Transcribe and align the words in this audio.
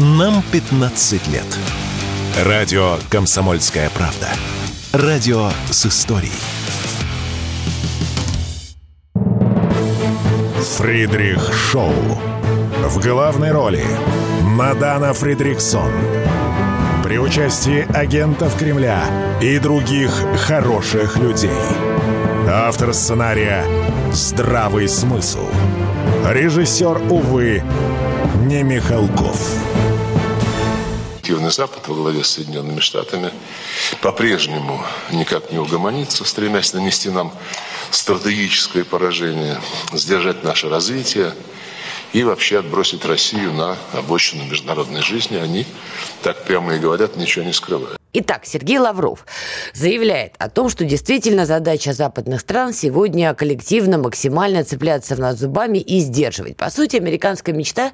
Нам 0.00 0.44
15 0.52 1.26
лет. 1.26 1.58
Радио 2.44 2.98
«Комсомольская 3.10 3.90
правда». 3.90 4.28
Радио 4.92 5.50
с 5.72 5.86
историей. 5.86 6.30
Фридрих 10.76 11.52
Шоу. 11.52 11.92
В 12.84 13.02
главной 13.02 13.50
роли 13.50 13.82
Мадана 14.42 15.12
Фридриксон. 15.14 15.90
При 17.02 17.18
участии 17.18 17.84
агентов 17.92 18.56
Кремля 18.56 19.02
и 19.42 19.58
других 19.58 20.12
хороших 20.46 21.16
людей. 21.16 21.50
Автор 22.48 22.94
сценария 22.94 23.64
«Здравый 24.12 24.88
смысл». 24.88 25.48
Режиссер, 26.24 27.10
увы, 27.10 27.64
не 28.46 28.62
Михалков. 28.62 29.67
Активный 31.28 31.50
Запад 31.50 31.86
во 31.88 31.94
главе 31.94 32.24
с 32.24 32.30
Соединенными 32.30 32.80
Штатами 32.80 33.30
по-прежнему 34.00 34.82
никак 35.12 35.52
не 35.52 35.58
угомонится, 35.58 36.24
стремясь 36.24 36.72
нанести 36.72 37.10
нам 37.10 37.34
стратегическое 37.90 38.82
поражение, 38.82 39.60
сдержать 39.92 40.42
наше 40.42 40.70
развитие 40.70 41.34
и 42.14 42.22
вообще 42.22 42.60
отбросить 42.60 43.04
Россию 43.04 43.52
на 43.52 43.76
обочину 43.92 44.44
международной 44.44 45.02
жизни. 45.02 45.36
Они 45.36 45.66
так 46.22 46.44
прямо 46.44 46.76
и 46.76 46.78
говорят, 46.78 47.16
ничего 47.16 47.44
не 47.44 47.52
скрывая. 47.52 47.97
Итак, 48.14 48.46
Сергей 48.46 48.78
Лавров 48.78 49.26
заявляет 49.74 50.32
о 50.38 50.48
том, 50.48 50.70
что 50.70 50.86
действительно 50.86 51.44
задача 51.44 51.92
западных 51.92 52.40
стран 52.40 52.72
сегодня 52.72 53.34
коллективно 53.34 53.98
максимально 53.98 54.64
цепляться 54.64 55.14
в 55.14 55.18
нас 55.18 55.36
зубами 55.36 55.76
и 55.76 56.00
сдерживать. 56.00 56.56
По 56.56 56.70
сути, 56.70 56.96
американская 56.96 57.54
мечта 57.54 57.92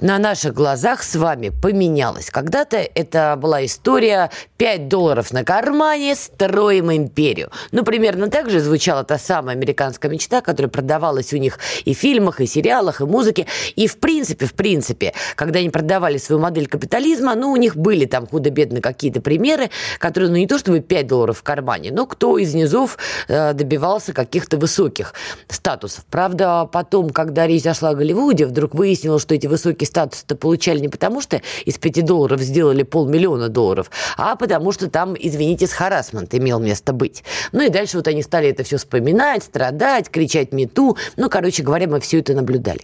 на 0.00 0.18
наших 0.18 0.54
глазах 0.54 1.02
с 1.02 1.16
вами 1.16 1.48
поменялась. 1.48 2.30
Когда-то 2.30 2.76
это 2.76 3.36
была 3.36 3.64
история 3.64 4.30
5 4.56 4.86
долларов 4.86 5.32
на 5.32 5.42
кармане, 5.42 6.14
строим 6.14 6.92
империю. 6.92 7.50
Ну, 7.72 7.82
примерно 7.82 8.30
так 8.30 8.48
же 8.48 8.60
звучала 8.60 9.02
та 9.02 9.18
самая 9.18 9.56
американская 9.56 10.08
мечта, 10.08 10.42
которая 10.42 10.70
продавалась 10.70 11.32
у 11.32 11.38
них 11.38 11.58
и 11.84 11.92
в 11.92 11.98
фильмах, 11.98 12.40
и 12.40 12.46
сериалах, 12.46 13.00
и 13.00 13.04
музыке. 13.04 13.46
И 13.74 13.88
в 13.88 13.98
принципе, 13.98 14.46
в 14.46 14.54
принципе, 14.54 15.12
когда 15.34 15.58
они 15.58 15.70
продавали 15.70 16.18
свою 16.18 16.40
модель 16.40 16.68
капитализма, 16.68 17.34
ну, 17.34 17.50
у 17.50 17.56
них 17.56 17.74
были 17.76 18.04
там 18.04 18.28
худо-бедно 18.28 18.80
какие-то 18.80 19.20
примеры, 19.20 19.55
миллионеры, 19.56 19.70
которые, 19.98 20.30
ну, 20.30 20.36
не 20.36 20.46
то 20.46 20.58
чтобы 20.58 20.80
5 20.80 21.06
долларов 21.06 21.38
в 21.38 21.42
кармане, 21.42 21.90
но 21.92 22.06
кто 22.06 22.38
из 22.38 22.54
низов 22.54 22.98
э, 23.28 23.52
добивался 23.52 24.12
каких-то 24.12 24.58
высоких 24.58 25.14
статусов. 25.48 26.04
Правда, 26.10 26.68
потом, 26.70 27.10
когда 27.10 27.46
речь 27.46 27.62
зашла 27.62 27.90
о 27.90 27.94
Голливуде, 27.94 28.46
вдруг 28.46 28.74
выяснилось, 28.74 29.22
что 29.22 29.34
эти 29.34 29.46
высокие 29.46 29.86
статусы-то 29.86 30.36
получали 30.36 30.78
не 30.78 30.88
потому, 30.88 31.20
что 31.20 31.40
из 31.64 31.78
5 31.78 32.04
долларов 32.04 32.40
сделали 32.40 32.82
полмиллиона 32.82 33.48
долларов, 33.48 33.90
а 34.16 34.36
потому 34.36 34.72
что 34.72 34.88
там, 34.90 35.16
извините, 35.18 35.66
с 35.66 35.72
харасмент 35.72 36.34
имел 36.34 36.60
место 36.60 36.92
быть. 36.92 37.24
Ну 37.52 37.62
и 37.62 37.68
дальше 37.68 37.96
вот 37.96 38.08
они 38.08 38.22
стали 38.22 38.48
это 38.48 38.62
все 38.62 38.76
вспоминать, 38.76 39.42
страдать, 39.42 40.10
кричать 40.10 40.52
мету. 40.52 40.96
Ну, 41.16 41.28
короче 41.30 41.62
говоря, 41.62 41.86
мы 41.88 42.00
все 42.00 42.20
это 42.20 42.34
наблюдали. 42.34 42.80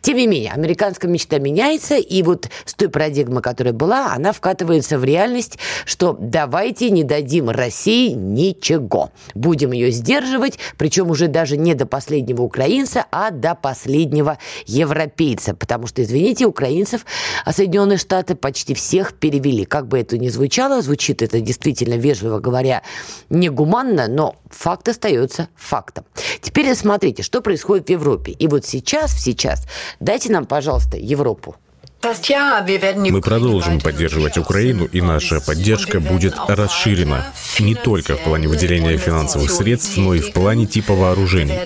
Тем 0.00 0.16
не 0.16 0.26
менее, 0.26 0.52
американская 0.52 1.10
мечта 1.10 1.38
меняется, 1.38 1.96
и 1.96 2.22
вот 2.22 2.48
с 2.64 2.74
той 2.74 2.88
парадигмы, 2.88 3.40
которая 3.40 3.72
была, 3.72 4.12
она 4.12 4.32
вкатывается 4.32 4.98
в 4.98 5.04
реальность, 5.04 5.58
что 5.84 6.13
давайте 6.18 6.90
не 6.90 7.04
дадим 7.04 7.50
России 7.50 8.10
ничего. 8.10 9.10
Будем 9.34 9.72
ее 9.72 9.90
сдерживать, 9.90 10.58
причем 10.76 11.10
уже 11.10 11.28
даже 11.28 11.56
не 11.56 11.74
до 11.74 11.86
последнего 11.86 12.42
украинца, 12.42 13.06
а 13.10 13.30
до 13.30 13.54
последнего 13.54 14.38
европейца. 14.66 15.54
Потому 15.54 15.86
что, 15.86 16.02
извините, 16.02 16.46
украинцев 16.46 17.04
а 17.44 17.52
Соединенные 17.52 17.98
Штаты 17.98 18.34
почти 18.34 18.74
всех 18.74 19.14
перевели. 19.14 19.64
Как 19.64 19.88
бы 19.88 19.98
это 19.98 20.18
ни 20.18 20.28
звучало, 20.28 20.82
звучит 20.82 21.22
это 21.22 21.40
действительно, 21.40 21.94
вежливо 21.94 22.38
говоря, 22.38 22.82
негуманно, 23.30 24.08
но 24.08 24.36
факт 24.50 24.88
остается 24.88 25.48
фактом. 25.56 26.04
Теперь 26.40 26.74
смотрите, 26.74 27.22
что 27.22 27.40
происходит 27.40 27.86
в 27.86 27.90
Европе. 27.90 28.32
И 28.32 28.48
вот 28.48 28.64
сейчас, 28.64 29.12
сейчас, 29.12 29.66
дайте 30.00 30.32
нам, 30.32 30.46
пожалуйста, 30.46 30.96
Европу. 30.96 31.56
Мы 32.04 33.20
продолжим 33.22 33.80
поддерживать 33.80 34.36
Украину, 34.36 34.84
и 34.84 35.00
наша 35.00 35.40
поддержка 35.40 36.00
будет 36.00 36.34
расширена 36.48 37.32
не 37.58 37.74
только 37.74 38.16
в 38.16 38.20
плане 38.20 38.48
выделения 38.48 38.98
финансовых 38.98 39.50
средств, 39.50 39.96
но 39.96 40.14
и 40.14 40.20
в 40.20 40.32
плане 40.32 40.66
типа 40.66 40.94
вооружений. 40.94 41.58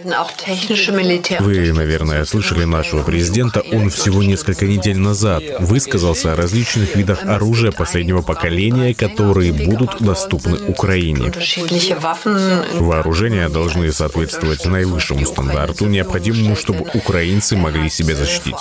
Вы, 1.41 1.72
наверное, 1.72 2.25
слышали 2.25 2.65
нашего 2.65 3.03
президента, 3.03 3.62
он 3.72 3.91
всего 3.91 4.22
несколько 4.22 4.66
недель 4.66 4.98
назад 4.98 5.43
высказался 5.59 6.32
о 6.32 6.37
различных 6.37 6.94
видах 6.94 7.25
оружия 7.25 7.72
последнего 7.72 8.22
поколения, 8.22 8.94
которые 8.94 9.53
будут 9.53 10.00
доступны 10.00 10.59
Украине. 10.69 11.32
Вооружения 12.75 13.48
должны 13.48 13.91
соответствовать 13.93 14.65
наивысшему 14.65 15.27
стандарту, 15.27 15.87
необходимому, 15.87 16.54
чтобы 16.54 16.87
украинцы 16.94 17.56
могли 17.56 17.91
себя 17.91 18.15
защитить. 18.15 18.54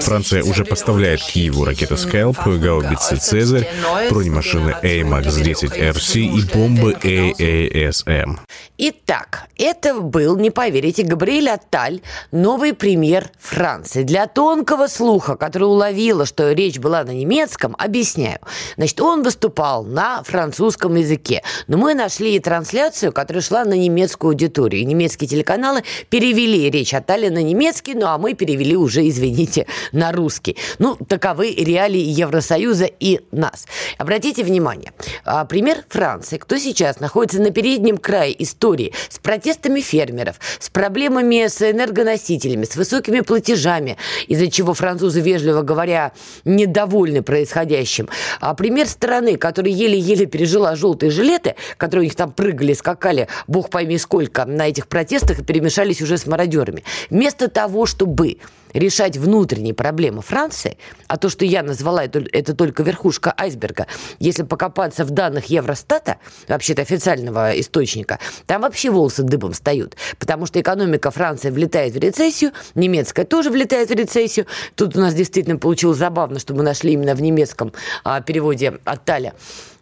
Франция 0.00 0.44
уже 0.44 0.64
поставляет 0.64 1.20
Киеву 1.22 1.64
ракеты 1.64 1.96
«Скайлп», 1.96 2.38
гаубицы 2.44 3.16
«Цезарь», 3.16 3.68
бронемашины 4.08 4.76
AMAX-10RC 4.82 6.20
и 6.20 6.42
бомбы 6.54 6.92
AASM. 6.92 8.38
Итак, 8.78 9.48
это 9.56 9.94
был, 10.00 10.36
не 10.36 10.50
поверите, 10.50 11.02
Габриэль 11.02 11.50
Атталь, 11.50 12.00
новый 12.30 12.72
премьер 12.74 13.30
Франции. 13.40 14.04
Для 14.04 14.28
тонкого 14.28 14.86
слуха, 14.86 15.36
который 15.36 15.64
уловила, 15.64 16.24
что 16.26 16.52
речь 16.52 16.78
была 16.78 17.02
на 17.02 17.10
немецком, 17.10 17.74
объясняю. 17.78 18.38
Значит, 18.76 19.00
он 19.00 19.24
выступал 19.24 19.82
на 19.82 20.22
французском 20.22 20.94
языке. 20.94 21.42
Но 21.66 21.76
мы 21.76 21.94
нашли 21.94 22.38
трансляцию, 22.38 23.12
которая 23.12 23.42
шла 23.42 23.64
на 23.64 23.74
немецкую 23.74 24.30
аудиторию. 24.30 24.82
И 24.82 24.84
немецкие 24.84 25.26
телеканалы 25.26 25.82
перевели 26.08 26.70
речь 26.70 26.94
Атталя 26.94 27.30
на 27.30 27.42
немецкий, 27.42 27.94
ну 27.94 28.06
а 28.06 28.18
мы 28.18 28.34
перевели 28.34 28.76
уже, 28.76 29.08
извините, 29.08 29.47
извините, 29.48 29.66
на 29.92 30.12
русский. 30.12 30.56
Ну, 30.78 30.96
таковы 30.96 31.52
реалии 31.52 32.00
Евросоюза 32.00 32.86
и 32.86 33.20
нас. 33.32 33.66
Обратите 33.96 34.44
внимание, 34.44 34.92
а, 35.24 35.44
пример 35.44 35.78
Франции. 35.88 36.38
Кто 36.38 36.58
сейчас 36.58 37.00
находится 37.00 37.40
на 37.40 37.50
переднем 37.50 37.98
крае 37.98 38.40
истории 38.42 38.92
с 39.08 39.18
протестами 39.18 39.80
фермеров, 39.80 40.36
с 40.58 40.70
проблемами 40.70 41.46
с 41.46 41.62
энергоносителями, 41.62 42.64
с 42.64 42.76
высокими 42.76 43.20
платежами, 43.20 43.96
из-за 44.26 44.50
чего 44.50 44.74
французы, 44.74 45.20
вежливо 45.20 45.62
говоря, 45.62 46.12
недовольны 46.44 47.22
происходящим. 47.22 48.08
А 48.40 48.54
пример 48.54 48.86
страны, 48.86 49.36
которая 49.36 49.72
еле-еле 49.72 50.26
пережила 50.26 50.76
желтые 50.76 51.10
жилеты, 51.10 51.54
которые 51.76 52.02
у 52.02 52.04
них 52.04 52.16
там 52.16 52.32
прыгали, 52.32 52.72
скакали, 52.74 53.28
бог 53.46 53.70
пойми 53.70 53.98
сколько, 53.98 54.44
на 54.44 54.68
этих 54.68 54.88
протестах 54.88 55.40
и 55.40 55.44
перемешались 55.44 56.02
уже 56.02 56.18
с 56.18 56.26
мародерами. 56.26 56.84
Вместо 57.10 57.48
того, 57.48 57.86
чтобы 57.86 58.38
решать 58.72 59.16
внутренние 59.16 59.74
проблемы 59.74 60.22
Франции, 60.22 60.78
а 61.06 61.16
то, 61.16 61.28
что 61.28 61.44
я 61.44 61.62
назвала, 61.62 62.04
это, 62.04 62.24
это 62.32 62.54
только 62.54 62.82
верхушка 62.82 63.34
айсберга, 63.36 63.86
если 64.18 64.42
покопаться 64.42 65.04
в 65.04 65.10
данных 65.10 65.46
Евростата, 65.46 66.16
вообще-то 66.48 66.82
официального 66.82 67.58
источника, 67.58 68.18
там 68.46 68.62
вообще 68.62 68.90
волосы 68.90 69.22
дыбом 69.22 69.52
встают, 69.52 69.96
потому 70.18 70.46
что 70.46 70.60
экономика 70.60 71.10
Франции 71.10 71.50
влетает 71.50 71.94
в 71.94 71.98
рецессию, 71.98 72.52
немецкая 72.74 73.24
тоже 73.24 73.50
влетает 73.50 73.90
в 73.90 73.94
рецессию. 73.94 74.46
Тут 74.74 74.96
у 74.96 75.00
нас 75.00 75.14
действительно 75.14 75.58
получилось 75.58 75.98
забавно, 75.98 76.38
что 76.38 76.54
мы 76.54 76.62
нашли 76.62 76.92
именно 76.92 77.14
в 77.14 77.22
немецком 77.22 77.72
а, 78.04 78.20
переводе 78.20 78.78
от 78.84 79.04
Таля. 79.04 79.34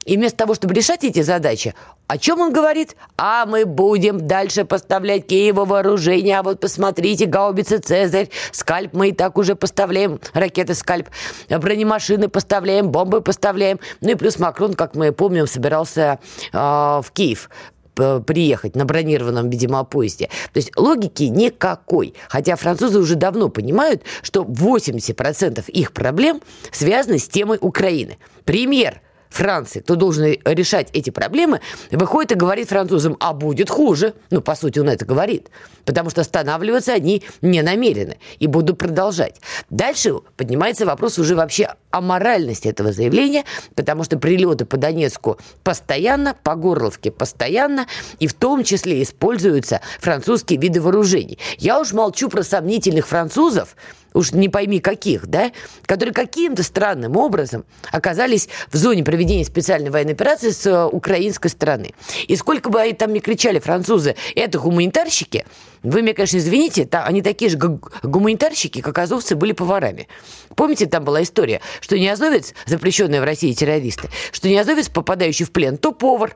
И 0.06 0.16
вместо 0.16 0.38
того, 0.38 0.54
чтобы 0.54 0.72
решать 0.72 1.04
эти 1.04 1.20
задачи, 1.20 1.74
о 2.06 2.16
чем 2.16 2.40
он 2.40 2.52
говорит? 2.52 2.96
А 3.18 3.44
мы 3.44 3.66
будем 3.66 4.26
дальше 4.26 4.64
поставлять 4.64 5.26
Киеву 5.26 5.64
вооружение. 5.64 6.38
А 6.38 6.42
вот 6.44 6.60
посмотрите, 6.60 7.26
гаубицы 7.26 7.78
«Цезарь», 7.78 8.30
«Скальп» 8.52 8.94
мы 8.94 9.08
и 9.08 9.12
так 9.12 9.36
уже 9.36 9.56
поставляем, 9.56 10.20
ракеты 10.32 10.74
«Скальп», 10.74 11.08
бронемашины 11.50 12.28
поставляем, 12.28 12.90
бомбы 12.90 13.20
поставляем. 13.20 13.80
Ну 14.00 14.10
и 14.10 14.14
плюс 14.14 14.38
Макрон, 14.38 14.74
как 14.74 14.94
мы 14.94 15.10
помним, 15.10 15.48
собирался 15.48 16.20
э, 16.52 16.56
в 16.56 17.06
Киев 17.12 17.50
приехать 17.94 18.76
на 18.76 18.84
бронированном, 18.84 19.48
видимо, 19.48 19.82
поезде. 19.82 20.28
То 20.52 20.58
есть 20.58 20.70
логики 20.76 21.24
никакой. 21.24 22.14
Хотя 22.28 22.54
французы 22.56 22.98
уже 22.98 23.14
давно 23.14 23.48
понимают, 23.48 24.02
что 24.20 24.42
80% 24.42 25.64
их 25.70 25.92
проблем 25.92 26.42
связаны 26.70 27.18
с 27.18 27.26
темой 27.26 27.56
Украины. 27.58 28.18
Премьер 28.44 29.00
Франции, 29.36 29.80
кто 29.80 29.96
должен 29.96 30.24
решать 30.44 30.88
эти 30.92 31.10
проблемы, 31.10 31.60
выходит 31.90 32.32
и 32.32 32.34
говорит 32.34 32.68
французам, 32.70 33.16
а 33.20 33.34
будет 33.34 33.68
хуже. 33.68 34.14
Ну, 34.30 34.40
по 34.40 34.54
сути, 34.54 34.78
он 34.78 34.88
это 34.88 35.04
говорит. 35.04 35.50
Потому 35.84 36.10
что 36.10 36.22
останавливаться 36.22 36.94
они 36.94 37.22
не 37.42 37.62
намерены 37.62 38.18
и 38.38 38.46
будут 38.46 38.78
продолжать. 38.78 39.40
Дальше 39.70 40.14
поднимается 40.36 40.86
вопрос 40.86 41.18
уже 41.18 41.36
вообще 41.36 41.74
о 41.90 42.00
моральности 42.00 42.68
этого 42.68 42.92
заявления, 42.92 43.44
потому 43.74 44.04
что 44.04 44.18
прилеты 44.18 44.64
по 44.64 44.76
Донецку 44.76 45.38
постоянно, 45.62 46.34
по 46.42 46.54
Горловке 46.54 47.10
постоянно, 47.10 47.86
и 48.18 48.26
в 48.26 48.34
том 48.34 48.64
числе 48.64 49.02
используются 49.02 49.80
французские 50.00 50.58
виды 50.58 50.80
вооружений. 50.80 51.38
Я 51.58 51.78
уж 51.78 51.92
молчу 51.92 52.28
про 52.28 52.42
сомнительных 52.42 53.06
французов, 53.06 53.76
уж 54.16 54.32
не 54.32 54.48
пойми 54.48 54.80
каких, 54.80 55.26
да, 55.26 55.52
которые 55.84 56.14
каким-то 56.14 56.62
странным 56.62 57.16
образом 57.16 57.64
оказались 57.92 58.48
в 58.72 58.76
зоне 58.76 59.04
проведения 59.04 59.44
специальной 59.44 59.90
военной 59.90 60.14
операции 60.14 60.50
с 60.50 60.66
э, 60.66 60.86
украинской 60.86 61.48
стороны. 61.48 61.94
И 62.26 62.34
сколько 62.36 62.70
бы 62.70 62.80
они 62.80 62.94
там 62.94 63.12
ни 63.12 63.18
кричали, 63.18 63.58
французы, 63.58 64.16
это 64.34 64.58
гуманитарщики, 64.58 65.44
вы 65.82 66.02
меня, 66.02 66.14
конечно, 66.14 66.38
извините, 66.38 66.88
они 66.90 67.22
такие 67.22 67.50
же 67.50 67.58
гуманитарщики, 67.58 68.80
как 68.80 68.98
азовцы, 68.98 69.36
были 69.36 69.52
поварами. 69.52 70.08
Помните, 70.56 70.86
там 70.86 71.04
была 71.04 71.22
история, 71.22 71.60
что 71.80 71.98
не 71.98 72.08
азовец, 72.08 72.54
запрещенный 72.64 73.20
в 73.20 73.24
России 73.24 73.52
террористы, 73.52 74.08
что 74.32 74.48
не 74.48 74.56
азовец, 74.56 74.88
попадающий 74.88 75.44
в 75.44 75.52
плен, 75.52 75.76
то 75.76 75.92
повар, 75.92 76.32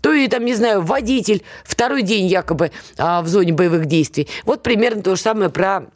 то 0.00 0.12
и 0.12 0.28
там, 0.28 0.44
не 0.44 0.54
знаю, 0.54 0.82
водитель, 0.82 1.42
второй 1.64 2.02
день 2.02 2.26
якобы 2.26 2.70
а, 2.96 3.22
в 3.22 3.28
зоне 3.28 3.52
боевых 3.52 3.86
действий. 3.86 4.28
Вот 4.44 4.62
примерно 4.62 5.02
то 5.02 5.16
же 5.16 5.20
самое 5.20 5.50
про 5.50 5.86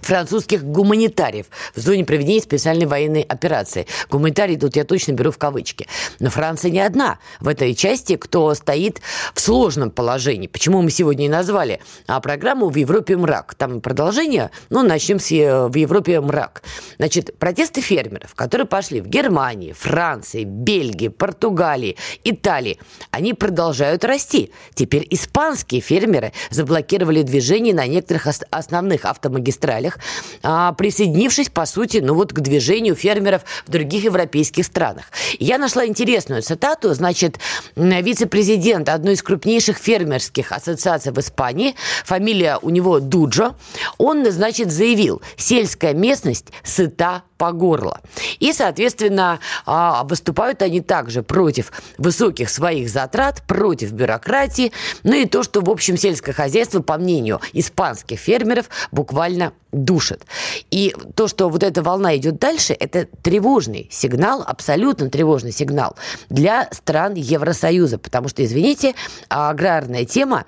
французских 0.00 0.64
гуманитариев 0.64 1.46
в 1.74 1.80
зоне 1.80 2.04
проведения 2.04 2.40
специальной 2.40 2.86
военной 2.86 3.22
операции. 3.22 3.86
Гуманитарии 4.10 4.56
тут 4.56 4.76
я 4.76 4.84
точно 4.84 5.12
беру 5.12 5.30
в 5.30 5.38
кавычки. 5.38 5.86
Но 6.20 6.30
Франция 6.30 6.70
не 6.70 6.80
одна 6.80 7.18
в 7.40 7.48
этой 7.48 7.74
части, 7.74 8.16
кто 8.16 8.54
стоит 8.54 9.00
в 9.34 9.40
сложном 9.40 9.90
положении. 9.90 10.46
Почему 10.46 10.82
мы 10.82 10.90
сегодня 10.90 11.26
и 11.26 11.28
назвали 11.28 11.80
а, 12.06 12.20
программу 12.20 12.68
«В 12.68 12.76
Европе 12.76 13.16
мрак». 13.16 13.54
Там 13.54 13.80
продолжение, 13.80 14.50
ну, 14.70 14.82
начнем 14.82 15.18
с 15.18 15.30
э, 15.32 15.68
«В 15.68 15.74
Европе 15.74 16.20
мрак». 16.20 16.62
Значит, 16.98 17.38
протесты 17.38 17.80
фермеров, 17.80 18.34
которые 18.34 18.66
пошли 18.66 19.00
в 19.00 19.06
Германии, 19.06 19.72
Франции, 19.72 20.44
Бельгии, 20.44 21.08
Португалии, 21.08 21.96
Италии, 22.24 22.78
они 23.10 23.34
продолжают 23.34 24.04
расти. 24.04 24.52
Теперь 24.74 25.06
испанские 25.10 25.80
фермеры 25.80 26.32
заблокировали 26.50 27.22
движение 27.22 27.74
на 27.74 27.86
некоторых 27.86 28.26
основных 28.50 29.04
автомагистралях 29.04 29.87
целях, 29.88 29.98
а, 30.42 30.72
присоединившись, 30.72 31.48
по 31.48 31.66
сути, 31.66 31.98
ну 31.98 32.14
вот 32.14 32.32
к 32.32 32.40
движению 32.40 32.94
фермеров 32.94 33.42
в 33.66 33.70
других 33.70 34.04
европейских 34.04 34.64
странах. 34.64 35.04
Я 35.38 35.58
нашла 35.58 35.86
интересную 35.86 36.42
цитату, 36.42 36.94
значит, 36.94 37.38
вице-президент 37.76 38.88
одной 38.88 39.14
из 39.14 39.22
крупнейших 39.22 39.78
фермерских 39.78 40.52
ассоциаций 40.52 41.12
в 41.12 41.18
Испании, 41.18 41.74
фамилия 42.04 42.58
у 42.62 42.70
него 42.70 43.00
Дуджо, 43.00 43.54
он, 43.98 44.30
значит, 44.30 44.70
заявил, 44.70 45.22
сельская 45.36 45.94
местность 45.94 46.46
сыта 46.62 47.22
по 47.38 47.52
горло. 47.52 48.00
И, 48.40 48.52
соответственно, 48.52 49.38
а, 49.64 50.04
выступают 50.04 50.60
они 50.60 50.80
также 50.80 51.22
против 51.22 51.72
высоких 51.96 52.50
своих 52.50 52.90
затрат, 52.90 53.42
против 53.46 53.92
бюрократии, 53.92 54.72
ну 55.04 55.14
и 55.14 55.24
то, 55.24 55.42
что, 55.42 55.60
в 55.60 55.70
общем, 55.70 55.96
сельское 55.96 56.32
хозяйство, 56.32 56.82
по 56.82 56.98
мнению 56.98 57.40
испанских 57.52 58.18
фермеров, 58.18 58.68
буквально 58.90 59.52
душит. 59.70 60.24
И 60.70 60.94
то, 61.14 61.28
что 61.28 61.48
вот 61.48 61.62
эта 61.62 61.82
волна 61.82 62.16
идет 62.16 62.38
дальше, 62.38 62.72
это 62.72 63.06
тревожный 63.22 63.88
сигнал, 63.90 64.42
абсолютно 64.44 65.10
тревожный 65.10 65.52
сигнал 65.52 65.96
для 66.30 66.68
стран 66.72 67.14
Евросоюза, 67.14 67.98
потому 67.98 68.28
что, 68.28 68.44
извините, 68.44 68.94
аграрная 69.28 70.04
тема 70.04 70.44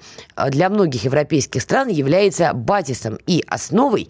для 0.48 0.68
многих 0.70 1.04
европейских 1.04 1.62
стран 1.62 1.88
является 1.88 2.52
базисом 2.52 3.18
и 3.26 3.44
основой 3.46 4.08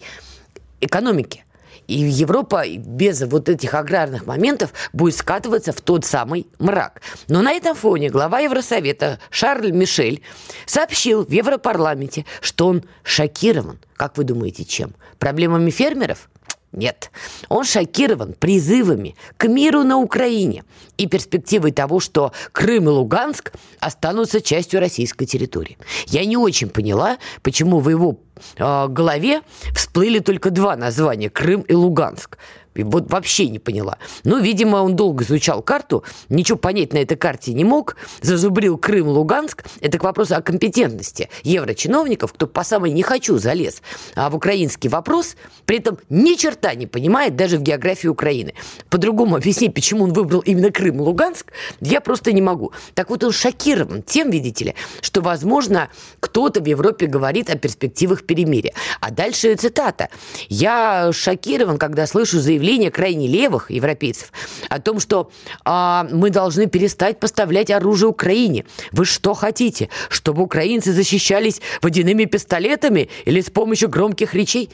экономики. 0.79 1.43
И 1.91 2.09
Европа 2.09 2.63
без 2.77 3.21
вот 3.23 3.49
этих 3.49 3.73
аграрных 3.73 4.25
моментов 4.25 4.71
будет 4.93 5.13
скатываться 5.13 5.73
в 5.73 5.81
тот 5.81 6.05
самый 6.05 6.47
мрак. 6.57 7.01
Но 7.27 7.41
на 7.41 7.51
этом 7.51 7.75
фоне 7.75 8.09
глава 8.09 8.39
Евросовета 8.39 9.19
Шарль 9.29 9.71
Мишель 9.71 10.21
сообщил 10.65 11.25
в 11.25 11.29
Европарламенте, 11.29 12.25
что 12.39 12.67
он 12.67 12.83
шокирован. 13.03 13.77
Как 13.97 14.15
вы 14.15 14.23
думаете, 14.23 14.63
чем? 14.63 14.95
Проблемами 15.19 15.69
фермеров? 15.69 16.29
Нет. 16.71 17.11
Он 17.49 17.65
шокирован 17.65 18.33
призывами 18.33 19.15
к 19.37 19.47
миру 19.47 19.83
на 19.83 19.97
Украине 19.97 20.63
и 20.97 21.05
перспективой 21.05 21.73
того, 21.73 21.99
что 21.99 22.31
Крым 22.53 22.85
и 22.85 22.87
Луганск 22.87 23.51
останутся 23.79 24.39
частью 24.39 24.79
российской 24.79 25.25
территории. 25.25 25.77
Я 26.07 26.23
не 26.25 26.37
очень 26.37 26.69
поняла, 26.69 27.17
почему 27.41 27.79
в 27.79 27.89
его 27.89 28.19
э, 28.55 28.87
голове 28.87 29.41
всплыли 29.75 30.19
только 30.19 30.49
два 30.49 30.77
названия– 30.77 31.29
Крым 31.31 31.61
и 31.61 31.73
Луганск. 31.73 32.37
Вот 32.75 33.11
вообще 33.11 33.47
не 33.49 33.59
поняла. 33.59 33.97
Ну, 34.23 34.39
видимо, 34.39 34.77
он 34.77 34.95
долго 34.95 35.23
изучал 35.23 35.61
карту, 35.61 36.03
ничего 36.29 36.57
понять 36.57 36.93
на 36.93 36.99
этой 36.99 37.17
карте 37.17 37.53
не 37.53 37.63
мог, 37.63 37.97
зазубрил 38.21 38.77
Крым, 38.77 39.07
Луганск. 39.09 39.65
Это 39.81 39.97
к 39.97 40.03
вопросу 40.03 40.35
о 40.35 40.41
компетентности 40.41 41.29
еврочиновников, 41.43 42.33
кто 42.33 42.47
по 42.47 42.63
самой 42.63 42.91
не 42.91 43.03
хочу 43.03 43.37
залез 43.37 43.81
а 44.15 44.29
в 44.29 44.35
украинский 44.35 44.89
вопрос, 44.89 45.35
при 45.65 45.77
этом 45.77 45.97
ни 46.09 46.35
черта 46.35 46.73
не 46.75 46.87
понимает 46.87 47.35
даже 47.35 47.57
в 47.57 47.61
географии 47.61 48.07
Украины. 48.07 48.53
По-другому 48.89 49.35
объяснить, 49.35 49.73
почему 49.73 50.05
он 50.05 50.13
выбрал 50.13 50.41
именно 50.41 50.71
Крым 50.71 51.01
Луганск, 51.01 51.51
я 51.81 52.01
просто 52.01 52.31
не 52.31 52.41
могу. 52.41 52.71
Так 52.93 53.09
вот, 53.09 53.23
он 53.23 53.31
шокирован 53.31 54.03
тем, 54.03 54.29
видите 54.29 54.65
ли, 54.65 54.75
что, 55.01 55.21
возможно, 55.21 55.89
кто-то 56.19 56.61
в 56.61 56.65
Европе 56.65 57.07
говорит 57.07 57.49
о 57.49 57.57
перспективах 57.57 58.23
перемирия. 58.23 58.73
А 58.99 59.11
дальше 59.11 59.55
цитата. 59.55 60.09
«Я 60.49 61.11
шокирован, 61.11 61.77
когда 61.77 62.07
слышу 62.07 62.39
заявление 62.39 62.60
заявление 62.61 62.91
крайне 62.91 63.27
левых 63.27 63.71
европейцев 63.71 64.31
о 64.69 64.79
том, 64.79 64.99
что 64.99 65.31
а, 65.65 66.07
мы 66.11 66.29
должны 66.29 66.67
перестать 66.67 67.19
поставлять 67.19 67.71
оружие 67.71 68.09
Украине. 68.09 68.65
Вы 68.91 69.05
что 69.05 69.33
хотите? 69.33 69.89
Чтобы 70.09 70.43
украинцы 70.43 70.93
защищались 70.93 71.59
водяными 71.81 72.25
пистолетами 72.25 73.09
или 73.25 73.41
с 73.41 73.49
помощью 73.49 73.89
громких 73.89 74.35
речей? 74.35 74.69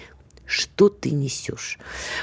Что 0.48 0.88
ты 0.88 1.12
несешь? 1.12 1.78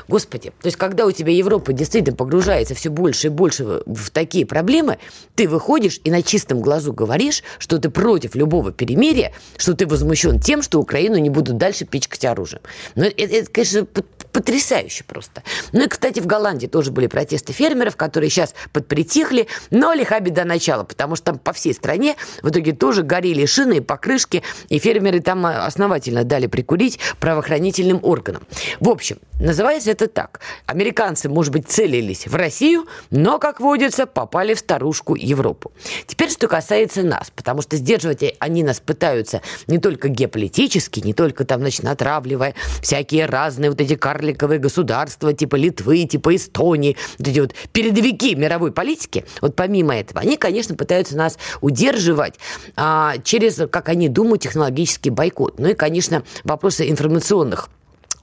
Господи, 0.09 0.51
то 0.63 0.67
есть 0.67 0.79
когда 0.79 1.05
у 1.05 1.13
тебя 1.13 1.31
Европа 1.31 1.75
действительно 1.75 2.17
погружается 2.17 2.75
все 2.75 2.89
больше 2.89 3.27
и 3.27 3.31
больше 3.31 3.83
в 3.85 4.11
такие 4.11 4.47
проблемы, 4.47 4.99
ты 5.35 5.47
выходишь 5.47 6.01
и 6.05 6.11
на 6.11 6.23
чистом 6.23 6.63
глазу 6.63 6.95
говоришь, 6.95 7.43
что 7.59 7.79
ты 7.79 7.91
против 7.91 8.35
любого 8.35 8.73
перемирия, 8.73 9.35
что 9.59 9.75
ты 9.75 9.87
возмущен 9.87 10.41
тем, 10.41 10.63
что 10.63 10.81
Украину 10.81 11.19
не 11.19 11.29
будут 11.29 11.59
дальше 11.59 11.85
пичкать 11.85 12.25
оружием. 12.25 12.63
Но 12.95 13.05
это, 13.05 13.23
это 13.23 13.51
конечно, 13.53 13.87
потрясающе 14.33 15.05
просто. 15.05 15.43
Ну 15.73 15.85
и, 15.85 15.89
кстати, 15.89 16.21
в 16.21 16.27
Голландии 16.27 16.67
тоже 16.67 16.93
были 16.93 17.09
протесты 17.09 17.53
фермеров, 17.53 17.97
которые 17.97 18.31
сейчас 18.31 18.55
подпритихли, 18.73 19.49
но 19.71 19.93
лиха 19.93 20.19
беда 20.21 20.45
начала, 20.45 20.85
потому 20.85 21.15
что 21.15 21.27
там 21.27 21.39
по 21.39 21.53
всей 21.53 21.75
стране 21.75 22.17
в 22.43 22.49
итоге 22.49 22.73
тоже 22.73 23.03
горели 23.03 23.45
шины 23.45 23.77
и 23.77 23.81
покрышки, 23.81 24.43
и 24.71 24.79
фермеры 24.79 25.21
там 25.21 25.45
основательно 25.45 26.25
дали 26.25 26.47
прикурить 26.47 26.99
правоохранительным 27.21 28.01
органам 28.03 28.14
органам. 28.15 28.43
В 28.81 28.89
общем, 28.89 29.19
называется 29.41 29.91
это 29.91 30.07
так. 30.09 30.41
Американцы, 30.67 31.29
может 31.29 31.53
быть, 31.53 31.69
целились 31.69 32.27
в 32.27 32.35
Россию, 32.35 32.87
но, 33.11 33.39
как 33.39 33.61
водится, 33.61 34.07
попали 34.07 34.55
в 34.55 34.59
старушку 34.59 35.15
Европу. 35.15 35.73
Теперь, 36.07 36.31
что 36.31 36.49
касается 36.49 37.03
нас, 37.03 37.31
потому 37.35 37.63
что 37.63 37.77
сдерживать 37.77 38.25
они 38.39 38.63
нас 38.63 38.81
пытаются 38.81 39.43
не 39.67 39.79
только 39.79 40.09
геополитически, 40.09 41.01
не 41.01 41.13
только 41.13 41.45
там, 41.45 41.61
значит, 41.61 41.83
натравливая 41.83 42.55
всякие 42.81 43.27
разные 43.27 43.71
вот 43.71 43.81
эти 43.81 43.97
карликовые 43.97 44.59
государства, 44.59 45.33
типа 45.33 45.57
Литвы, 45.57 46.05
типа 46.05 46.37
Эстонии, 46.37 46.97
вот 47.19 47.29
эти 47.29 47.41
вот 47.41 47.55
передовики 47.73 48.35
мировой 48.35 48.73
политики, 48.73 49.25
вот 49.41 49.57
помимо 49.57 49.97
этого, 49.97 50.21
они, 50.21 50.37
конечно, 50.37 50.75
пытаются 50.77 51.17
нас 51.17 51.39
удерживать 51.61 52.35
а, 52.77 53.17
через, 53.25 53.61
как 53.71 53.89
они 53.89 54.09
думают, 54.09 54.43
технологический 54.43 55.11
бойкот. 55.11 55.59
Ну 55.59 55.69
и, 55.69 55.75
конечно, 55.75 56.23
вопросы 56.45 56.89
информационных 56.89 57.69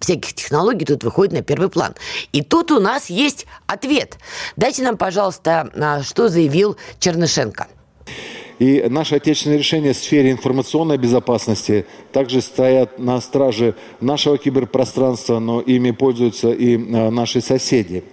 всяких 0.02 0.34
технологий 0.34 0.86
тут 0.86 1.04
выходит 1.04 1.34
на 1.34 1.42
первый 1.42 1.70
план. 1.70 1.96
И 2.34 2.42
тут 2.42 2.72
у 2.72 2.80
нас 2.80 3.10
есть 3.10 3.46
ответ. 3.68 4.18
Дайте 4.56 4.84
нам, 4.84 4.98
пожалуйста, 4.98 5.70
а, 5.76 6.04
что 6.04 6.28
заявил 6.28 6.78
Чернышенко. 7.00 7.68
И 8.60 8.86
наши 8.90 9.16
отечественные 9.16 9.58
решения 9.58 9.92
в 9.92 9.98
сфере 9.98 10.30
информационной 10.30 10.98
безопасности 10.98 11.88
также 12.12 12.42
стоят 12.42 13.00
на 13.00 13.20
страже 13.20 13.74
нашего 14.02 14.38
киберпространства, 14.38 15.40
но 15.40 15.62
ими 15.62 15.90
пользуются 15.90 16.52
и 16.52 16.76
а, 16.78 17.10
наши 17.10 17.42
соседи. 17.42 18.04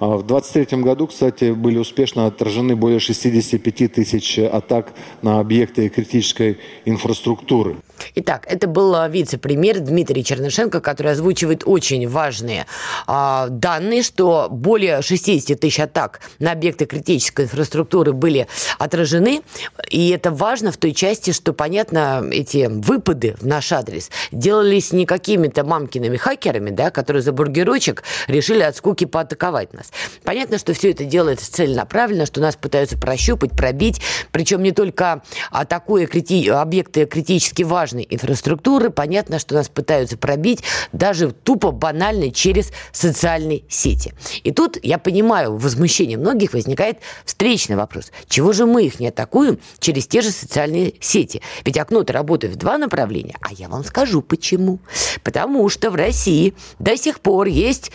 А 0.00 0.16
в 0.16 0.24
2023 0.24 0.82
году, 0.82 1.06
кстати, 1.08 1.50
были 1.50 1.78
успешно 1.78 2.26
отражены 2.26 2.76
более 2.76 3.00
65 3.00 3.92
тысяч 3.92 4.38
атак 4.38 4.92
на 5.22 5.40
объекты 5.40 5.88
критической 5.88 6.58
инфраструктуры. 6.84 7.76
Итак, 8.14 8.46
это 8.48 8.68
был 8.68 8.94
а, 8.94 9.08
вице-премьер 9.08 9.80
Дмитрий 9.80 10.24
Чернышенко, 10.24 10.80
который 10.80 11.12
озвучивает 11.12 11.62
очень 11.64 12.08
важные 12.08 12.66
э, 13.06 13.46
данные, 13.50 14.02
что 14.02 14.48
более 14.50 15.02
60 15.02 15.58
тысяч 15.58 15.80
атак 15.80 16.20
на 16.38 16.52
объекты 16.52 16.86
критической 16.86 17.46
инфраструктуры 17.46 18.12
были 18.12 18.46
отражены. 18.78 19.42
И 19.90 20.10
это 20.10 20.30
важно 20.30 20.70
в 20.70 20.76
той 20.76 20.92
части, 20.92 21.32
что, 21.32 21.52
понятно, 21.52 22.24
эти 22.30 22.68
выпады 22.70 23.34
в 23.40 23.46
наш 23.46 23.72
адрес 23.72 24.10
делались 24.30 24.92
не 24.92 25.06
какими-то 25.06 25.64
мамкиными 25.64 26.16
хакерами, 26.16 26.70
да, 26.70 26.90
которые 26.90 27.22
за 27.22 27.32
бургерочек 27.32 28.04
решили 28.28 28.62
от 28.62 28.76
скуки 28.76 29.04
поатаковать 29.04 29.72
нас. 29.72 29.87
Понятно, 30.24 30.58
что 30.58 30.74
все 30.74 30.90
это 30.90 31.04
делается 31.04 31.52
целенаправленно, 31.52 32.26
что 32.26 32.40
нас 32.40 32.56
пытаются 32.56 32.98
прощупать, 32.98 33.52
пробить, 33.52 34.00
причем 34.32 34.62
не 34.62 34.72
только 34.72 35.22
атакуя 35.50 36.06
крити... 36.06 36.48
объекты 36.48 37.06
критически 37.06 37.62
важной 37.62 38.06
инфраструктуры, 38.08 38.90
понятно, 38.90 39.38
что 39.38 39.54
нас 39.54 39.68
пытаются 39.68 40.16
пробить 40.16 40.62
даже 40.92 41.32
тупо 41.32 41.70
банально 41.70 42.30
через 42.30 42.70
социальные 42.92 43.62
сети. 43.68 44.14
И 44.44 44.52
тут, 44.52 44.78
я 44.82 44.98
понимаю, 44.98 45.56
возмущение 45.56 46.18
многих 46.18 46.52
возникает 46.52 46.98
встречный 47.24 47.76
вопрос. 47.76 48.12
Чего 48.28 48.52
же 48.52 48.66
мы 48.66 48.86
их 48.86 49.00
не 49.00 49.08
атакуем 49.08 49.58
через 49.78 50.06
те 50.06 50.20
же 50.20 50.30
социальные 50.30 50.94
сети? 51.00 51.42
Ведь 51.64 51.78
окно-то 51.78 52.12
работает 52.12 52.54
в 52.54 52.56
два 52.56 52.78
направления. 52.78 53.36
А 53.40 53.52
я 53.52 53.68
вам 53.68 53.84
скажу, 53.84 54.22
почему. 54.22 54.78
Потому 55.22 55.68
что 55.68 55.90
в 55.90 55.94
России 55.94 56.54
до 56.78 56.96
сих 56.96 57.20
пор 57.20 57.46
есть, 57.46 57.92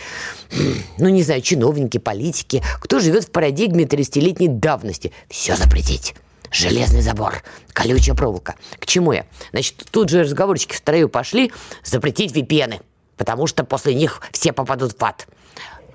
ну, 0.98 1.08
не 1.08 1.22
знаю, 1.22 1.42
чиновники, 1.42 1.83
политики, 1.98 2.62
кто 2.80 3.00
живет 3.00 3.24
в 3.24 3.30
парадигме 3.30 3.84
30-летней 3.84 4.48
давности. 4.48 5.12
Все 5.28 5.56
запретить 5.56 6.14
железный 6.54 7.02
забор, 7.02 7.42
колючая 7.72 8.14
проволока. 8.14 8.54
К 8.78 8.86
чему 8.86 9.12
я? 9.12 9.26
Значит, 9.50 9.84
тут 9.90 10.08
же 10.08 10.22
разговорчики 10.22 10.74
в 10.74 10.78
строю 10.78 11.08
пошли 11.08 11.52
запретить 11.82 12.32
VPN, 12.32 12.80
потому 13.16 13.46
что 13.46 13.64
после 13.64 13.94
них 13.94 14.20
все 14.32 14.52
попадут 14.52 14.92
в 14.92 15.04
ад. 15.04 15.26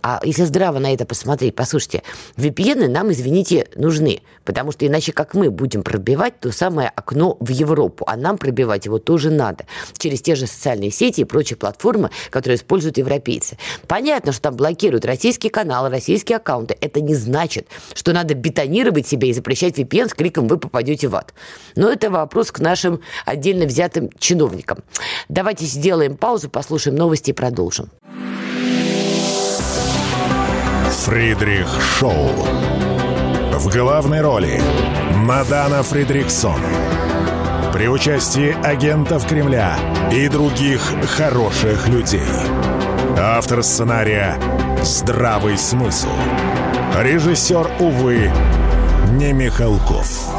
А 0.01 0.19
если 0.23 0.45
здраво 0.45 0.79
на 0.79 0.93
это 0.93 1.05
посмотреть, 1.05 1.55
послушайте, 1.55 2.03
VPN 2.37 2.87
нам, 2.87 3.11
извините, 3.11 3.67
нужны, 3.75 4.21
потому 4.45 4.71
что 4.71 4.85
иначе 4.85 5.11
как 5.11 5.33
мы 5.33 5.49
будем 5.49 5.83
пробивать 5.83 6.39
то 6.39 6.51
самое 6.51 6.89
окно 6.95 7.37
в 7.39 7.49
Европу, 7.49 8.05
а 8.07 8.15
нам 8.15 8.37
пробивать 8.37 8.85
его 8.85 8.99
тоже 8.99 9.29
надо 9.29 9.65
через 9.97 10.21
те 10.21 10.35
же 10.35 10.47
социальные 10.47 10.91
сети 10.91 11.21
и 11.21 11.23
прочие 11.23 11.57
платформы, 11.57 12.09
которые 12.29 12.57
используют 12.57 12.97
европейцы. 12.97 13.57
Понятно, 13.87 14.31
что 14.31 14.43
там 14.43 14.55
блокируют 14.55 15.05
российские 15.05 15.51
каналы, 15.51 15.89
российские 15.89 16.37
аккаунты. 16.37 16.77
Это 16.79 17.01
не 17.01 17.15
значит, 17.15 17.67
что 17.93 18.13
надо 18.13 18.33
бетонировать 18.33 19.07
себя 19.07 19.27
и 19.27 19.33
запрещать 19.33 19.77
VPN 19.77 20.09
с 20.09 20.13
криком 20.13 20.47
«Вы 20.47 20.57
попадете 20.57 21.07
в 21.07 21.15
ад». 21.15 21.33
Но 21.75 21.89
это 21.89 22.09
вопрос 22.09 22.51
к 22.51 22.59
нашим 22.59 23.01
отдельно 23.25 23.65
взятым 23.65 24.09
чиновникам. 24.17 24.79
Давайте 25.27 25.65
сделаем 25.65 26.17
паузу, 26.17 26.49
послушаем 26.49 26.97
новости 26.97 27.31
и 27.31 27.33
продолжим. 27.33 27.89
Фридрих 31.09 31.67
Шоу. 31.97 32.29
В 33.53 33.67
главной 33.67 34.21
роли 34.21 34.61
Мадана 35.15 35.81
Фридриксон. 35.81 36.61
При 37.73 37.87
участии 37.87 38.55
агентов 38.63 39.27
Кремля 39.27 39.75
и 40.11 40.27
других 40.27 40.79
хороших 41.17 41.87
людей. 41.87 42.29
Автор 43.17 43.63
сценария 43.63 44.39
«Здравый 44.83 45.57
смысл». 45.57 46.11
Режиссер, 47.01 47.67
увы, 47.79 48.31
не 49.13 49.33
Михалков. 49.33 50.29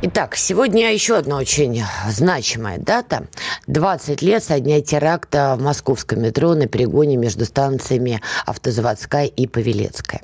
Итак, 0.00 0.36
сегодня 0.36 0.92
еще 0.92 1.16
одна 1.16 1.38
очень 1.38 1.82
значимая 2.08 2.78
дата. 2.78 3.26
20 3.66 4.22
лет 4.22 4.44
со 4.44 4.60
дня 4.60 4.80
теракта 4.80 5.56
в 5.58 5.62
московском 5.62 6.22
метро 6.22 6.54
на 6.54 6.68
перегоне 6.68 7.16
между 7.16 7.44
станциями 7.44 8.20
Автозаводская 8.46 9.24
и 9.24 9.48
Павелецкая. 9.48 10.20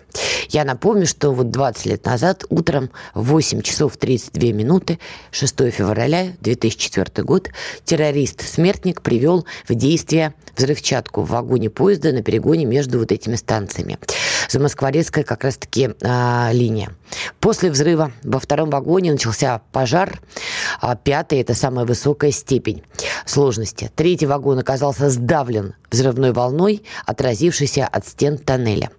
Я 0.49 0.65
напомню, 0.65 1.07
что 1.07 1.33
вот 1.33 1.51
20 1.51 1.87
лет 1.87 2.05
назад 2.05 2.45
утром 2.51 2.91
в 3.15 3.25
8 3.25 3.63
часов 3.63 3.97
32 3.97 4.53
минуты 4.53 5.01
6 5.33 5.73
февраля 5.73 6.29
2004 6.41 7.25
год 7.25 7.51
террорист-смертник 7.85 9.03
привел 9.03 9.45
в 9.69 9.75
действие 9.75 10.35
взрывчатку 10.57 11.23
в 11.23 11.31
вагоне 11.31 11.71
поезда 11.71 12.13
на 12.13 12.23
перегоне 12.23 12.65
между 12.65 13.01
вот 13.01 13.11
этими 13.11 13.35
станциями. 13.35 13.99
Замоскворецкая 14.49 15.25
как 15.25 15.43
раз-таки 15.43 15.91
а, 16.03 16.51
линия. 16.53 16.91
После 17.41 17.71
взрыва 17.71 18.13
во 18.23 18.39
втором 18.39 18.71
вагоне 18.71 19.11
начался 19.13 19.63
пожар. 19.73 20.21
А 20.81 20.97
пятый– 20.97 21.41
это 21.41 21.55
самая 21.55 21.85
высокая 21.85 22.31
степень 22.31 22.83
сложности. 23.27 23.91
Третий 23.95 24.27
вагон 24.27 24.59
оказался 24.59 25.11
сдавлен 25.11 25.75
взрывной 25.91 26.33
волной, 26.33 26.83
отразившейся 27.07 27.87
от 27.87 28.07
стен 28.07 28.39
тоннеля. 28.39 28.91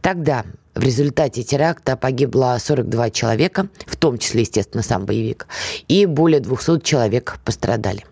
Тогда 0.00 0.44
в 0.74 0.82
результате 0.82 1.42
теракта 1.42 1.96
погибло 1.96 2.56
42 2.58 3.10
человека, 3.10 3.68
в 3.86 3.96
том 3.96 4.18
числе, 4.18 4.42
естественно, 4.42 4.82
сам 4.82 5.04
боевик, 5.04 5.46
и 5.88 6.06
более 6.06 6.40
200 6.40 6.80
человек 6.80 7.38
пострадали. 7.44 8.04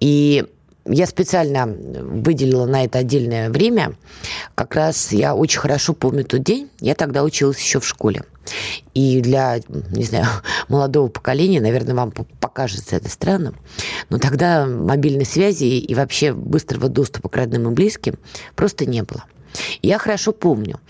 И 0.00 0.44
я 0.88 1.06
специально 1.06 1.66
выделила 1.66 2.66
на 2.66 2.84
это 2.84 2.98
отдельное 2.98 3.50
время. 3.50 3.94
Как 4.54 4.74
раз 4.74 5.12
я 5.12 5.34
очень 5.34 5.60
хорошо 5.60 5.92
помню 5.92 6.24
тот 6.24 6.42
день. 6.42 6.70
Я 6.80 6.94
тогда 6.94 7.22
училась 7.22 7.60
еще 7.60 7.80
в 7.80 7.86
школе. 7.86 8.22
И 8.94 9.20
для, 9.20 9.60
не 9.90 10.04
знаю, 10.04 10.26
молодого 10.68 11.08
поколения, 11.08 11.60
наверное, 11.60 11.94
вам 11.94 12.12
покажется 12.40 12.96
это 12.96 13.10
странным, 13.10 13.56
но 14.08 14.18
тогда 14.18 14.66
мобильной 14.66 15.26
связи 15.26 15.64
и 15.64 15.94
вообще 15.94 16.32
быстрого 16.32 16.88
доступа 16.88 17.28
к 17.28 17.36
родным 17.36 17.68
и 17.70 17.74
близким 17.74 18.14
просто 18.56 18.86
не 18.86 19.02
было. 19.02 19.24
Я 19.82 19.98
хорошо 19.98 20.32
помню, 20.32 20.80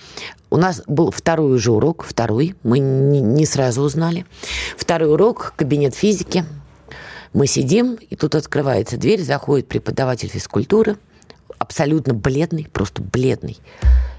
у 0.51 0.57
нас 0.57 0.83
был 0.87 1.11
второй 1.11 1.55
уже 1.55 1.73
урок, 1.73 2.05
второй, 2.05 2.55
мы 2.63 2.79
не 2.79 3.47
сразу 3.47 3.83
узнали. 3.83 4.27
Второй 4.77 5.13
урок, 5.13 5.55
кабинет 5.57 5.95
физики, 5.95 6.45
мы 7.33 7.47
сидим, 7.47 7.95
и 7.95 8.17
тут 8.17 8.35
открывается 8.35 8.97
дверь, 8.97 9.23
заходит 9.23 9.69
преподаватель 9.69 10.29
физкультуры, 10.29 10.97
абсолютно 11.59 12.15
бледный, 12.15 12.69
просто 12.73 13.03
бледный, 13.03 13.59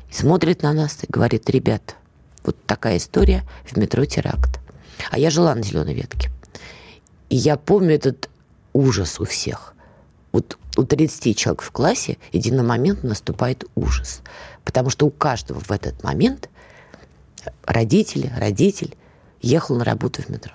и 0.09 0.13
смотрит 0.13 0.61
на 0.63 0.73
нас 0.73 0.99
и 1.03 1.11
говорит, 1.11 1.49
ребят, 1.49 1.95
вот 2.43 2.55
такая 2.65 2.97
история 2.97 3.43
в 3.65 3.77
метро 3.77 4.05
теракт. 4.05 4.59
А 5.11 5.19
я 5.19 5.29
жила 5.29 5.55
на 5.55 5.63
зеленой 5.63 5.93
ветке. 5.93 6.29
И 7.29 7.35
я 7.35 7.57
помню 7.57 7.95
этот 7.95 8.29
ужас 8.73 9.19
у 9.19 9.25
всех. 9.25 9.73
Вот 10.31 10.57
у 10.77 10.83
30 10.83 11.37
человек 11.37 11.61
в 11.61 11.71
классе 11.71 12.17
единомоментно 12.31 13.09
наступает 13.09 13.65
ужас. 13.75 14.21
Потому 14.63 14.89
что 14.89 15.05
у 15.05 15.09
каждого 15.09 15.59
в 15.59 15.71
этот 15.71 16.03
момент 16.03 16.49
родители, 17.65 18.31
родитель 18.37 18.95
ехал 19.41 19.75
на 19.75 19.85
работу 19.85 20.21
в 20.21 20.29
метро. 20.29 20.53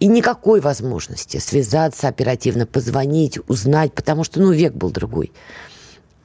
И 0.00 0.06
никакой 0.06 0.60
возможности 0.60 1.38
связаться 1.38 2.08
оперативно, 2.08 2.66
позвонить, 2.66 3.38
узнать, 3.48 3.92
потому 3.92 4.24
что, 4.24 4.40
ну, 4.40 4.52
век 4.52 4.74
был 4.74 4.90
другой. 4.90 5.32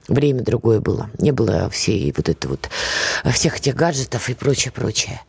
Время 0.07 0.41
другое 0.41 0.79
было. 0.79 1.11
Не 1.19 1.31
было 1.31 1.69
всей 1.69 2.11
вот 2.17 2.29
это 2.29 2.47
вот, 2.47 2.69
всех 3.31 3.57
этих 3.57 3.75
гаджетов 3.75 4.29
и 4.29 4.33
прочее, 4.33 4.71
прочее. 4.71 5.21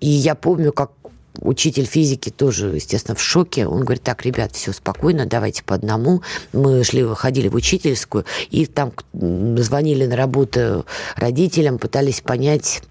И 0.00 0.08
я 0.08 0.36
помню, 0.36 0.72
как 0.72 0.92
учитель 1.40 1.86
физики 1.86 2.30
тоже, 2.30 2.68
естественно, 2.68 3.14
в 3.14 3.20
шоке. 3.20 3.66
Он 3.66 3.80
говорит, 3.84 4.02
так, 4.02 4.24
ребят, 4.24 4.52
все 4.54 4.72
спокойно, 4.72 5.26
давайте 5.26 5.62
по 5.64 5.74
одному. 5.74 6.22
Мы 6.52 6.84
шли, 6.84 7.02
выходили 7.02 7.48
в 7.48 7.54
учительскую, 7.54 8.24
и 8.50 8.66
там 8.66 8.92
звонили 9.12 10.06
на 10.06 10.16
работу 10.16 10.86
родителям, 11.16 11.78
пытались 11.78 12.20
понять, 12.20 12.82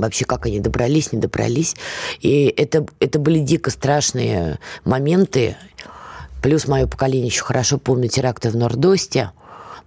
вообще 0.00 0.24
как 0.24 0.46
они 0.46 0.60
добрались, 0.60 1.12
не 1.12 1.18
добрались. 1.18 1.76
И 2.20 2.46
это, 2.56 2.86
это 3.00 3.18
были 3.18 3.38
дико 3.38 3.70
страшные 3.70 4.58
моменты. 4.84 5.56
Плюс 6.42 6.68
мое 6.68 6.86
поколение 6.86 7.26
еще 7.28 7.42
хорошо 7.42 7.78
помнит 7.78 8.12
теракты 8.12 8.50
в 8.50 8.56
Нордосте. 8.56 9.32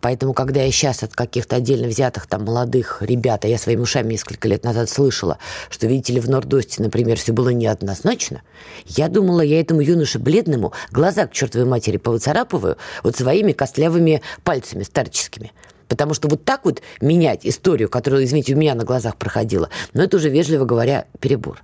Поэтому, 0.01 0.33
когда 0.33 0.63
я 0.63 0.71
сейчас 0.71 1.03
от 1.03 1.13
каких-то 1.13 1.57
отдельно 1.57 1.87
взятых 1.87 2.25
там 2.25 2.43
молодых 2.43 3.01
ребят, 3.01 3.45
а 3.45 3.47
я 3.47 3.57
своими 3.59 3.81
ушами 3.81 4.13
несколько 4.13 4.47
лет 4.47 4.63
назад 4.63 4.89
слышала, 4.89 5.37
что, 5.69 5.85
видите 5.85 6.13
ли, 6.13 6.19
в 6.19 6.27
Нордосте, 6.27 6.81
например, 6.81 7.17
все 7.17 7.33
было 7.33 7.49
неоднозначно, 7.49 8.41
я 8.87 9.07
думала, 9.07 9.41
я 9.41 9.61
этому 9.61 9.81
юноше 9.81 10.17
бледному 10.17 10.73
глаза 10.91 11.27
к 11.27 11.33
чертовой 11.33 11.67
матери 11.67 11.97
повыцарапываю 11.97 12.77
вот 13.03 13.15
своими 13.15 13.51
костлявыми 13.51 14.23
пальцами 14.43 14.83
старческими. 14.83 15.51
Потому 15.91 16.13
что 16.13 16.29
вот 16.29 16.45
так 16.45 16.63
вот 16.63 16.81
менять 17.01 17.45
историю, 17.45 17.89
которая, 17.89 18.23
извините, 18.23 18.55
у 18.55 18.57
меня 18.57 18.75
на 18.75 18.85
глазах 18.85 19.17
проходила, 19.17 19.69
ну, 19.93 20.01
это 20.01 20.15
уже, 20.15 20.29
вежливо 20.29 20.63
говоря, 20.63 21.05
перебор. 21.19 21.61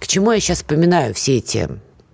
К 0.00 0.08
чему 0.08 0.32
я 0.32 0.40
сейчас 0.40 0.58
вспоминаю 0.58 1.14
все 1.14 1.36
эти 1.36 1.68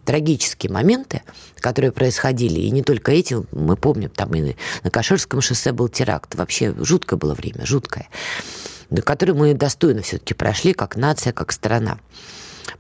трагические 0.04 0.70
моменты, 0.70 1.23
которые 1.59 1.92
происходили, 1.92 2.61
и 2.61 2.70
не 2.70 2.82
только 2.82 3.12
эти, 3.12 3.38
мы 3.52 3.78
помним, 3.78 4.11
там 4.11 4.35
и 4.35 4.54
на 4.85 4.90
Каширском 4.90 5.40
шоссе 5.40 5.73
был 5.73 5.88
теракт, 5.88 6.35
вообще 6.35 6.75
жуткое 6.76 7.18
было 7.18 7.32
время, 7.32 7.64
жуткое, 7.64 8.11
которое 9.02 9.32
мы 9.32 9.54
достойно 9.54 10.02
все-таки 10.02 10.35
прошли, 10.35 10.75
как 10.75 10.94
нация, 10.94 11.32
как 11.32 11.52
страна. 11.52 12.00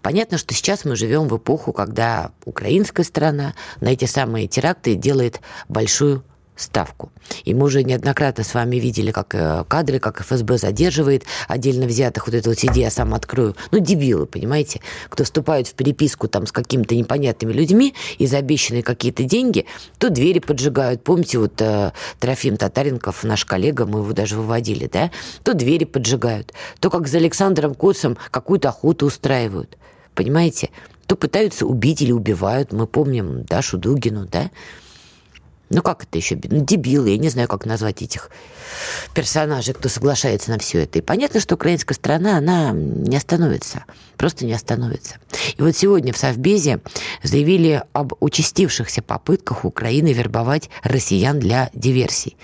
Понятно, 0.02 0.36
что 0.36 0.52
сейчас 0.52 0.84
мы 0.84 0.96
живем 0.96 1.28
в 1.28 1.36
эпоху, 1.38 1.72
когда 1.72 2.32
украинская 2.44 3.06
страна 3.06 3.54
на 3.80 3.88
эти 3.88 4.04
самые 4.04 4.48
теракты 4.48 4.96
делает 4.96 5.40
большую 5.66 6.24
ставку. 6.60 7.10
И 7.44 7.54
мы 7.54 7.66
уже 7.66 7.82
неоднократно 7.82 8.44
с 8.44 8.54
вами 8.54 8.76
видели, 8.76 9.10
как 9.10 9.34
э, 9.34 9.64
кадры, 9.68 9.98
как 9.98 10.20
ФСБ 10.20 10.58
задерживает 10.58 11.24
отдельно 11.48 11.86
взятых, 11.86 12.26
вот 12.26 12.34
это 12.34 12.50
вот 12.50 12.58
сиди, 12.58 12.80
я 12.80 12.90
сам 12.90 13.14
открою. 13.14 13.56
Ну, 13.70 13.78
дебилы, 13.78 14.26
понимаете, 14.26 14.80
кто 15.08 15.24
вступают 15.24 15.68
в 15.68 15.74
переписку 15.74 16.28
там 16.28 16.46
с 16.46 16.52
какими-то 16.52 16.94
непонятными 16.94 17.52
людьми 17.52 17.94
и 18.18 18.26
за 18.26 18.38
обещанные 18.38 18.82
какие-то 18.82 19.24
деньги, 19.24 19.66
то 19.98 20.10
двери 20.10 20.38
поджигают. 20.38 21.02
Помните, 21.02 21.38
вот 21.38 21.60
э, 21.60 21.92
Трофим 22.18 22.56
Татаренков, 22.56 23.24
наш 23.24 23.44
коллега, 23.44 23.86
мы 23.86 24.00
его 24.00 24.12
даже 24.12 24.36
выводили, 24.36 24.88
да, 24.92 25.10
то 25.42 25.54
двери 25.54 25.84
поджигают, 25.84 26.52
то 26.80 26.90
как 26.90 27.08
за 27.08 27.18
Александром 27.18 27.74
Коцем 27.74 28.16
какую-то 28.30 28.68
охоту 28.68 29.06
устраивают. 29.06 29.76
Понимаете? 30.14 30.70
То 31.06 31.16
пытаются 31.16 31.66
убить 31.66 32.02
или 32.02 32.12
убивают. 32.12 32.72
Мы 32.72 32.86
помним 32.86 33.44
Дашу 33.44 33.78
Дугину, 33.78 34.26
да? 34.26 34.50
Ну, 35.70 35.82
как 35.82 36.02
это 36.02 36.18
еще? 36.18 36.36
Ну, 36.42 36.64
дебилы, 36.64 37.10
я 37.10 37.16
не 37.16 37.28
знаю, 37.28 37.46
как 37.46 37.64
назвать 37.64 38.02
этих 38.02 38.30
персонажей, 39.14 39.72
кто 39.72 39.88
соглашается 39.88 40.50
на 40.50 40.58
все 40.58 40.82
это. 40.82 40.98
И 40.98 41.02
понятно, 41.02 41.38
что 41.38 41.54
украинская 41.54 41.94
страна, 41.94 42.38
она 42.38 42.72
не 42.72 43.16
остановится. 43.16 43.84
Просто 44.16 44.44
не 44.44 44.52
остановится. 44.52 45.16
И 45.56 45.62
вот 45.62 45.76
сегодня 45.76 46.12
в 46.12 46.18
Совбезе 46.18 46.80
заявили 47.22 47.84
об 47.92 48.14
участившихся 48.18 49.00
попытках 49.00 49.64
Украины 49.64 50.12
вербовать 50.12 50.70
россиян 50.82 51.38
для 51.38 51.70
диверсий. 51.72 52.36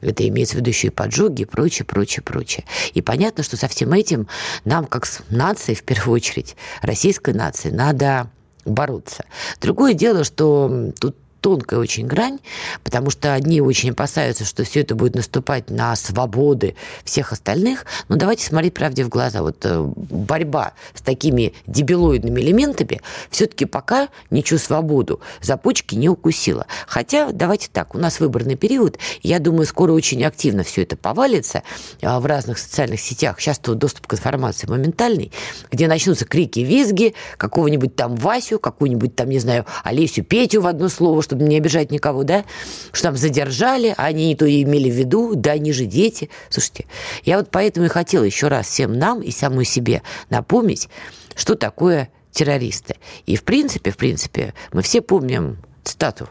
Это 0.00 0.26
имеется 0.26 0.56
в 0.56 0.60
виду 0.60 0.70
еще 0.70 0.88
и 0.88 0.90
поджоги, 0.90 1.42
и 1.42 1.44
прочее, 1.44 1.84
прочее, 1.84 2.22
прочее. 2.22 2.64
И 2.94 3.02
понятно, 3.02 3.44
что 3.44 3.58
со 3.58 3.68
всем 3.68 3.92
этим 3.92 4.28
нам, 4.64 4.86
как 4.86 5.04
с 5.04 5.20
нацией, 5.28 5.76
в 5.76 5.84
первую 5.84 6.14
очередь, 6.14 6.56
российской 6.80 7.34
нации, 7.34 7.68
надо 7.68 8.30
бороться. 8.64 9.24
Другое 9.60 9.92
дело, 9.92 10.24
что 10.24 10.90
тут 10.98 11.16
тонкая 11.42 11.80
очень 11.80 12.06
грань, 12.06 12.38
потому 12.84 13.10
что 13.10 13.34
одни 13.34 13.60
очень 13.60 13.90
опасаются, 13.90 14.44
что 14.44 14.64
все 14.64 14.80
это 14.80 14.94
будет 14.94 15.14
наступать 15.14 15.68
на 15.68 15.94
свободы 15.96 16.76
всех 17.04 17.32
остальных. 17.32 17.84
Но 18.08 18.16
давайте 18.16 18.46
смотреть 18.46 18.72
правде 18.72 19.04
в 19.04 19.08
глаза. 19.10 19.42
Вот 19.42 19.58
э, 19.64 19.82
борьба 19.82 20.72
с 20.94 21.02
такими 21.02 21.52
дебилоидными 21.66 22.40
элементами 22.40 23.02
все-таки 23.30 23.66
пока 23.66 24.08
ничью 24.30 24.58
свободу 24.58 25.20
за 25.40 25.56
почки 25.56 25.96
не 25.96 26.08
укусила. 26.08 26.66
Хотя, 26.86 27.32
давайте 27.32 27.68
так, 27.70 27.94
у 27.94 27.98
нас 27.98 28.20
выборный 28.20 28.54
период, 28.54 28.98
я 29.22 29.40
думаю, 29.40 29.66
скоро 29.66 29.92
очень 29.92 30.24
активно 30.24 30.62
все 30.62 30.82
это 30.82 30.96
повалится 30.96 31.64
а, 32.02 32.20
в 32.20 32.26
разных 32.26 32.58
социальных 32.58 33.00
сетях. 33.00 33.40
Сейчас 33.40 33.58
тут 33.58 33.78
доступ 33.78 34.06
к 34.06 34.14
информации 34.14 34.68
моментальный, 34.68 35.32
где 35.72 35.88
начнутся 35.88 36.24
крики, 36.24 36.60
визги, 36.60 37.14
какого-нибудь 37.36 37.96
там 37.96 38.14
Васю, 38.14 38.60
какую-нибудь 38.60 39.16
там, 39.16 39.28
не 39.28 39.40
знаю, 39.40 39.66
Олесю, 39.82 40.22
Петю 40.22 40.60
в 40.62 40.66
одно 40.68 40.88
слово, 40.88 41.20
чтобы 41.32 41.44
не 41.44 41.56
обижать 41.56 41.90
никого, 41.90 42.24
да, 42.24 42.44
что 42.92 43.04
там 43.04 43.16
задержали, 43.16 43.94
а 43.96 44.04
они 44.04 44.28
не 44.28 44.36
то 44.36 44.46
имели 44.46 44.90
в 44.90 44.94
виду, 44.94 45.34
да, 45.34 45.52
они 45.52 45.72
же 45.72 45.86
дети. 45.86 46.28
Слушайте, 46.50 46.84
я 47.24 47.38
вот 47.38 47.48
поэтому 47.50 47.86
и 47.86 47.88
хотела 47.88 48.24
еще 48.24 48.48
раз 48.48 48.66
всем 48.66 48.98
нам 48.98 49.22
и 49.22 49.30
самой 49.30 49.64
себе 49.64 50.02
напомнить, 50.28 50.90
что 51.34 51.54
такое 51.54 52.10
террористы. 52.32 52.96
И 53.24 53.36
в 53.36 53.44
принципе, 53.44 53.92
в 53.92 53.96
принципе, 53.96 54.52
мы 54.74 54.82
все 54.82 55.00
помним 55.00 55.56
цитату 55.84 56.28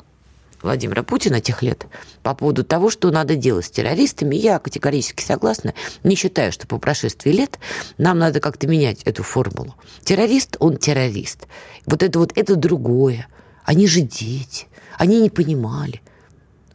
Владимира 0.62 1.02
Путина 1.02 1.42
тех 1.42 1.64
лет 1.64 1.88
по 2.22 2.36
поводу 2.36 2.64
того, 2.64 2.92
что 2.92 3.10
надо 3.10 3.36
делать 3.36 3.66
с 3.66 3.72
террористами. 3.72 4.36
Я 4.36 4.60
категорически 4.60 5.24
согласна. 5.24 5.74
Не 6.04 6.16
считаю, 6.16 6.52
что 6.52 6.68
по 6.68 6.78
прошествии 6.78 7.32
лет 7.32 7.58
нам 7.98 8.20
надо 8.20 8.40
как-то 8.40 8.68
менять 8.68 9.02
эту 9.06 9.24
формулу. 9.24 9.74
Террорист, 10.04 10.58
он 10.60 10.78
террорист. 10.78 11.48
Вот 11.88 12.04
это 12.04 12.20
вот, 12.20 12.34
это 12.36 12.56
другое. 12.56 13.28
Они 13.64 13.88
же 13.88 14.02
дети. 14.02 14.68
Они 15.02 15.20
не 15.20 15.32
понимали. 15.32 16.00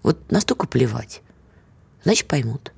Вот 0.02 0.32
настолько 0.32 0.66
плевать. 0.66 1.22
Значит, 2.02 2.26
поймут. 2.26 2.72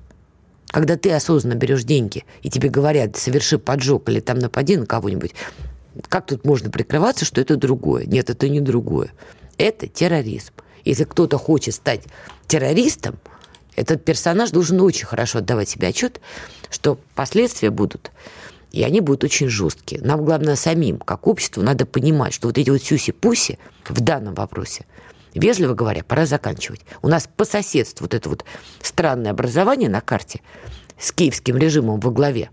Когда 0.67 0.95
ты 0.95 1.11
осознанно 1.11 1.55
берешь 1.55 1.85
деньги, 1.85 2.23
и 2.43 2.51
тебе 2.51 2.69
говорят, 2.69 3.17
соверши 3.17 3.57
поджог 3.57 4.07
или 4.09 4.19
там 4.19 4.37
напади 4.37 4.77
на 4.77 4.85
кого-нибудь, 4.85 5.33
как 6.07 6.27
тут 6.27 6.45
можно 6.45 6.69
прикрываться, 6.69 7.25
что 7.25 7.41
это 7.41 7.55
другое? 7.55 8.05
Нет, 8.05 8.29
это 8.29 8.47
не 8.47 8.61
другое. 8.61 9.11
Это 9.57 9.87
терроризм. 9.87 10.53
Если 10.85 11.03
кто-то 11.03 11.39
хочет 11.39 11.73
стать 11.73 12.03
террористом, 12.45 13.17
этот 13.75 14.05
персонаж 14.05 14.51
должен 14.51 14.79
очень 14.81 15.07
хорошо 15.07 15.39
отдавать 15.39 15.69
себе 15.69 15.87
отчет, 15.87 16.21
что 16.69 16.99
последствия 17.15 17.71
будут, 17.71 18.11
и 18.71 18.83
они 18.83 19.01
будут 19.01 19.23
очень 19.23 19.49
жесткие. 19.49 19.99
Нам, 20.03 20.23
главное, 20.23 20.55
самим, 20.55 20.99
как 20.99 21.25
обществу, 21.25 21.63
надо 21.63 21.87
понимать, 21.87 22.35
что 22.35 22.49
вот 22.49 22.59
эти 22.59 22.69
вот 22.69 22.83
сюси-пуси 22.83 23.57
в 23.87 23.99
данном 23.99 24.35
вопросе– 24.35 24.85
Вежливо 25.33 25.73
говоря, 25.73 26.03
пора 26.03 26.25
заканчивать. 26.25 26.81
У 27.01 27.07
нас 27.07 27.29
по 27.35 27.45
соседству 27.45 28.05
вот 28.05 28.13
это 28.13 28.29
вот 28.29 28.45
странное 28.81 29.31
образование 29.31 29.89
на 29.89 30.01
карте 30.01 30.41
с 30.97 31.11
киевским 31.11 31.57
режимом 31.57 31.99
во 31.99 32.11
главе, 32.11 32.49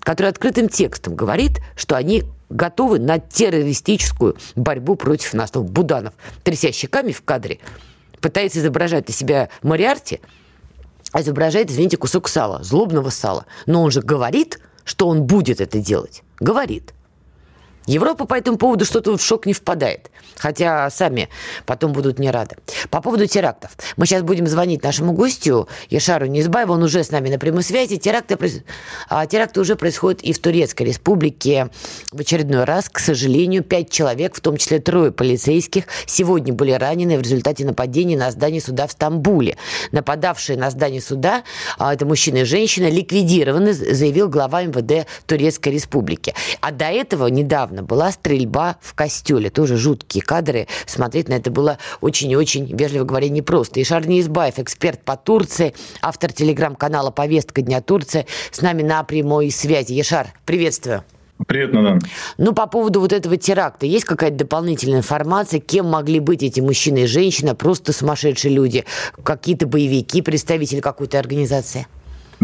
который 0.00 0.28
открытым 0.28 0.68
текстом 0.68 1.14
говорит, 1.14 1.60
что 1.76 1.96
они 1.96 2.24
готовы 2.48 2.98
на 2.98 3.18
террористическую 3.18 4.36
борьбу 4.54 4.94
против 4.94 5.34
нас. 5.34 5.52
Ну, 5.54 5.62
Буданов, 5.62 6.14
тряся 6.42 6.72
щеками 6.72 7.12
в 7.12 7.22
кадре, 7.22 7.58
пытается 8.20 8.60
изображать 8.60 9.10
из 9.10 9.16
себя 9.16 9.48
Мариарти, 9.62 10.20
а 11.12 11.20
изображает, 11.20 11.70
извините, 11.70 11.96
кусок 11.96 12.28
сала, 12.28 12.62
злобного 12.62 13.10
сала. 13.10 13.46
Но 13.66 13.82
он 13.82 13.90
же 13.90 14.00
говорит, 14.00 14.60
что 14.84 15.08
он 15.08 15.24
будет 15.24 15.60
это 15.60 15.78
делать. 15.78 16.22
Говорит. 16.40 16.94
Европа 17.86 18.26
по 18.26 18.34
этому 18.34 18.58
поводу 18.58 18.84
что-то 18.84 19.16
в 19.16 19.22
шок 19.22 19.46
не 19.46 19.52
впадает. 19.52 20.10
Хотя 20.36 20.88
сами 20.90 21.28
потом 21.66 21.92
будут 21.92 22.18
не 22.18 22.30
рады. 22.30 22.56
По 22.90 23.00
поводу 23.00 23.26
терактов. 23.26 23.72
Мы 23.96 24.06
сейчас 24.06 24.22
будем 24.22 24.46
звонить 24.46 24.82
нашему 24.82 25.12
гостю 25.12 25.68
Яшару 25.90 26.26
Низбаеву. 26.26 26.74
Он 26.74 26.82
уже 26.82 27.04
с 27.04 27.10
нами 27.10 27.28
на 27.28 27.38
прямой 27.38 27.62
связи. 27.62 27.96
Теракты, 27.96 28.36
а, 29.08 29.26
теракты 29.26 29.60
уже 29.60 29.76
происходят 29.76 30.22
и 30.22 30.32
в 30.32 30.38
Турецкой 30.38 30.84
республике. 30.84 31.70
В 32.10 32.20
очередной 32.20 32.64
раз, 32.64 32.88
к 32.88 32.98
сожалению, 32.98 33.62
пять 33.62 33.90
человек, 33.90 34.34
в 34.34 34.40
том 34.40 34.56
числе 34.56 34.78
трое 34.78 35.12
полицейских, 35.12 35.84
сегодня 36.06 36.52
были 36.52 36.72
ранены 36.72 37.18
в 37.18 37.22
результате 37.22 37.64
нападения 37.64 38.16
на 38.16 38.30
здание 38.30 38.60
суда 38.60 38.86
в 38.86 38.92
Стамбуле. 38.92 39.56
Нападавшие 39.92 40.58
на 40.58 40.70
здание 40.70 41.00
суда, 41.00 41.42
а, 41.78 41.94
это 41.94 42.06
мужчина 42.06 42.38
и 42.38 42.44
женщина, 42.44 42.88
ликвидированы, 42.88 43.72
заявил 43.72 44.28
глава 44.28 44.62
МВД 44.62 45.06
Турецкой 45.26 45.74
республики. 45.74 46.34
А 46.60 46.70
до 46.72 46.86
этого 46.86 47.26
недавно 47.28 47.71
недавно 47.72 47.82
была 47.82 48.12
стрельба 48.12 48.76
в 48.80 48.94
костеле. 48.94 49.50
Тоже 49.50 49.76
жуткие 49.76 50.22
кадры. 50.22 50.66
Смотреть 50.86 51.28
на 51.28 51.34
это 51.34 51.50
было 51.50 51.78
очень 52.00 52.30
и 52.30 52.36
очень, 52.36 52.76
вежливо 52.76 53.04
говоря, 53.04 53.28
непросто. 53.28 53.80
И 53.80 53.84
Шарни 53.84 54.20
Избаев, 54.20 54.58
эксперт 54.58 55.02
по 55.02 55.16
Турции, 55.16 55.74
автор 56.02 56.32
телеграм-канала 56.32 57.10
«Повестка 57.10 57.62
дня 57.62 57.80
Турции», 57.80 58.26
с 58.50 58.60
нами 58.60 58.82
на 58.82 59.02
прямой 59.04 59.50
связи. 59.50 59.92
Ешар, 59.92 60.28
приветствую. 60.44 61.02
Привет, 61.46 61.72
Надан. 61.72 62.00
Ну, 62.38 62.52
по 62.52 62.66
поводу 62.68 63.00
вот 63.00 63.12
этого 63.12 63.36
теракта, 63.36 63.84
есть 63.84 64.04
какая-то 64.04 64.36
дополнительная 64.36 64.98
информация, 64.98 65.58
кем 65.58 65.86
могли 65.86 66.20
быть 66.20 66.42
эти 66.42 66.60
мужчины 66.60 67.00
и 67.00 67.06
женщина, 67.06 67.56
просто 67.56 67.92
сумасшедшие 67.92 68.54
люди, 68.54 68.84
какие-то 69.24 69.66
боевики, 69.66 70.22
представители 70.22 70.80
какой-то 70.80 71.18
организации? 71.18 71.88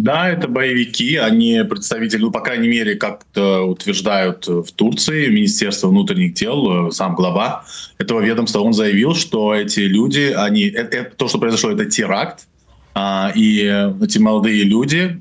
Да, 0.01 0.29
это 0.29 0.47
боевики, 0.47 1.17
они 1.17 1.61
представители, 1.69 2.21
ну, 2.23 2.31
по 2.31 2.41
крайней 2.41 2.69
мере, 2.69 2.95
как-то 2.95 3.63
утверждают 3.63 4.47
в 4.47 4.71
Турции, 4.71 5.29
Министерство 5.29 5.89
внутренних 5.89 6.35
дел, 6.35 6.93
сам 6.93 7.17
глава 7.17 7.65
этого 7.99 8.21
ведомства, 8.21 8.61
он 8.61 8.73
заявил, 8.73 9.17
что 9.17 9.53
эти 9.55 9.81
люди, 9.81 10.33
они, 10.37 10.63
это, 10.63 10.99
это, 10.99 11.17
то, 11.17 11.27
что 11.27 11.39
произошло, 11.39 11.73
это 11.73 11.87
теракт, 11.87 12.47
а, 12.95 13.33
и 13.35 13.63
эти 14.01 14.19
молодые 14.19 14.63
люди, 14.63 15.19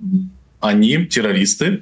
они 0.59 1.05
террористы, 1.05 1.81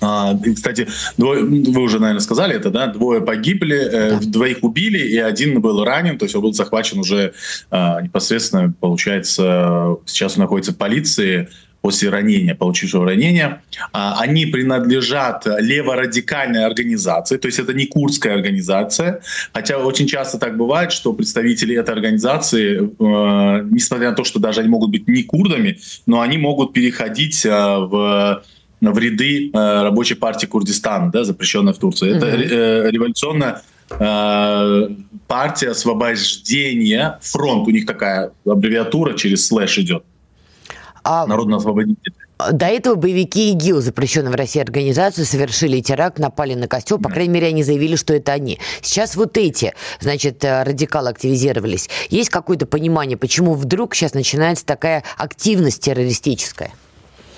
а, 0.00 0.38
кстати, 0.54 0.86
двое, 1.16 1.44
вы 1.44 1.82
уже, 1.82 1.98
наверное, 1.98 2.20
сказали 2.20 2.54
это, 2.54 2.70
да? 2.70 2.86
Двое 2.86 3.20
погибли, 3.20 3.76
э, 3.76 4.20
двоих 4.20 4.62
убили, 4.62 4.98
и 4.98 5.18
один 5.18 5.60
был 5.60 5.84
ранен, 5.84 6.18
то 6.18 6.24
есть 6.24 6.36
он 6.36 6.42
был 6.42 6.52
захвачен 6.52 7.00
уже 7.00 7.32
э, 7.70 8.02
непосредственно, 8.02 8.72
получается, 8.78 9.96
сейчас 10.06 10.36
он 10.36 10.42
находится 10.42 10.72
в 10.72 10.76
полиции, 10.76 11.48
после 11.80 12.10
ранения, 12.10 12.54
получившего 12.54 13.06
ранения, 13.06 13.62
а, 13.92 14.20
они 14.20 14.46
принадлежат 14.46 15.46
леворадикальной 15.46 16.64
организации, 16.64 17.36
то 17.36 17.46
есть 17.46 17.58
это 17.58 17.72
не 17.72 17.86
курдская 17.86 18.34
организация, 18.34 19.20
хотя 19.52 19.78
очень 19.78 20.06
часто 20.06 20.38
так 20.38 20.56
бывает, 20.56 20.92
что 20.92 21.12
представители 21.12 21.76
этой 21.76 21.94
организации, 21.94 22.78
э, 22.78 23.68
несмотря 23.70 24.10
на 24.10 24.16
то, 24.16 24.24
что 24.24 24.40
даже 24.40 24.60
они 24.60 24.68
могут 24.68 24.90
быть 24.90 25.06
не 25.08 25.22
курдами, 25.22 25.78
но 26.06 26.20
они 26.20 26.38
могут 26.38 26.72
переходить 26.72 27.44
э, 27.46 27.50
в 27.50 28.42
в 28.80 28.96
ряды 28.96 29.50
э, 29.52 29.82
рабочей 29.82 30.14
партии 30.14 30.46
Курдистана, 30.46 31.10
да, 31.10 31.24
запрещенной 31.24 31.72
в 31.72 31.78
Турции. 31.78 32.12
Mm-hmm. 32.12 32.44
Это 32.44 32.90
революционная 32.90 33.62
партия 35.26 35.70
освобождения, 35.70 37.18
фронт, 37.22 37.66
у 37.66 37.70
них 37.70 37.86
такая 37.86 38.30
аббревиатура 38.46 39.14
через 39.14 39.46
слэш 39.48 39.78
идет. 39.78 40.04
А... 41.08 41.26
Народно-освободитель. 41.26 42.12
До 42.52 42.66
этого 42.66 42.94
боевики 42.94 43.50
ИГИЛ, 43.52 43.80
запрещенную 43.80 44.32
в 44.32 44.36
России 44.36 44.60
организацию, 44.60 45.24
совершили 45.24 45.80
теракт, 45.80 46.18
напали 46.18 46.52
на 46.52 46.68
костел. 46.68 46.98
По 46.98 47.08
крайней 47.08 47.32
мере, 47.32 47.46
они 47.48 47.62
заявили, 47.62 47.96
что 47.96 48.12
это 48.12 48.32
они. 48.32 48.60
Сейчас 48.82 49.16
вот 49.16 49.38
эти, 49.38 49.72
значит, 50.00 50.44
э, 50.44 50.62
радикалы 50.64 51.08
активизировались. 51.08 51.88
Есть 52.10 52.28
какое-то 52.28 52.66
понимание, 52.66 53.16
почему 53.16 53.54
вдруг 53.54 53.94
сейчас 53.94 54.12
начинается 54.12 54.66
такая 54.66 55.02
активность 55.16 55.82
террористическая? 55.82 56.72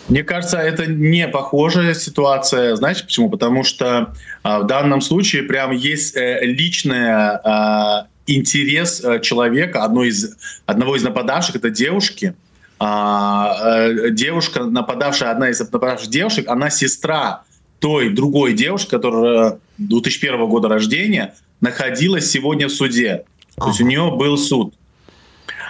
Мне 0.08 0.24
кажется, 0.24 0.58
это 0.58 0.86
не 0.86 1.28
похожая 1.28 1.94
ситуация. 1.94 2.74
Знаете 2.74 3.04
почему? 3.04 3.30
Потому 3.30 3.62
что 3.62 4.12
а, 4.42 4.58
в 4.58 4.66
данном 4.66 5.00
случае 5.00 5.44
прям 5.44 5.70
есть 5.70 6.16
э, 6.16 6.40
личная 6.42 7.40
а, 7.44 8.06
интерес 8.26 9.02
э, 9.04 9.20
человека, 9.20 9.84
одной 9.84 10.08
из, 10.08 10.36
одного 10.66 10.96
из 10.96 11.04
нападавших, 11.04 11.56
это 11.56 11.70
девушки. 11.70 12.34
А, 12.82 13.56
э, 13.62 14.10
девушка, 14.10 14.64
нападавшая, 14.64 15.30
одна 15.30 15.50
из 15.50 15.60
нападавших 15.60 16.08
девушек, 16.08 16.48
она 16.48 16.70
сестра 16.70 17.42
той 17.78 18.08
другой 18.08 18.54
девушки, 18.54 18.88
которая 18.88 19.58
2001 19.76 20.48
года 20.48 20.68
рождения, 20.68 21.34
находилась 21.60 22.30
сегодня 22.30 22.68
в 22.68 22.72
суде. 22.72 23.24
То 23.56 23.68
есть 23.68 23.82
у 23.82 23.84
нее 23.84 24.10
был 24.16 24.38
суд. 24.38 24.74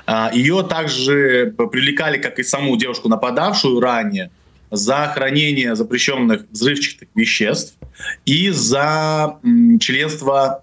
А, 0.07 0.31
Ее 0.33 0.63
также 0.63 1.53
привлекали, 1.57 2.17
как 2.17 2.39
и 2.39 2.45
саму 2.45 2.77
девушку, 2.77 3.09
нападавшую 3.09 3.81
ранее, 3.81 4.31
за 4.71 5.11
хранение 5.13 5.75
запрещенных 5.75 6.45
взрывчатых 6.53 7.09
веществ 7.17 7.75
и 8.25 8.51
за 8.51 9.39
членство 9.81 10.63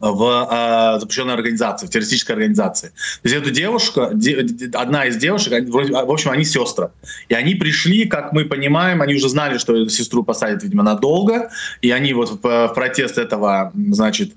в 0.00 0.48
э, 0.50 1.00
запрещенной 1.00 1.34
организации, 1.34 1.86
в 1.86 1.90
террористической 1.90 2.34
организации. 2.34 2.88
То 2.88 3.28
есть 3.28 3.36
эта 3.36 3.50
девушка, 3.50 4.10
де, 4.12 4.46
одна 4.74 5.06
из 5.06 5.16
девушек, 5.16 5.52
в 5.68 6.10
общем, 6.10 6.30
они 6.30 6.44
сестры. 6.44 6.90
И 7.28 7.34
они 7.34 7.54
пришли, 7.54 8.06
как 8.06 8.32
мы 8.32 8.44
понимаем, 8.44 9.02
они 9.02 9.14
уже 9.14 9.28
знали, 9.28 9.58
что 9.58 9.74
эту 9.74 9.90
сестру 9.90 10.22
посадят, 10.22 10.62
видимо, 10.62 10.82
надолго, 10.82 11.50
и 11.80 11.90
они 11.90 12.12
вот 12.12 12.42
в, 12.42 12.68
протест 12.74 13.18
этого, 13.18 13.72
значит, 13.74 14.32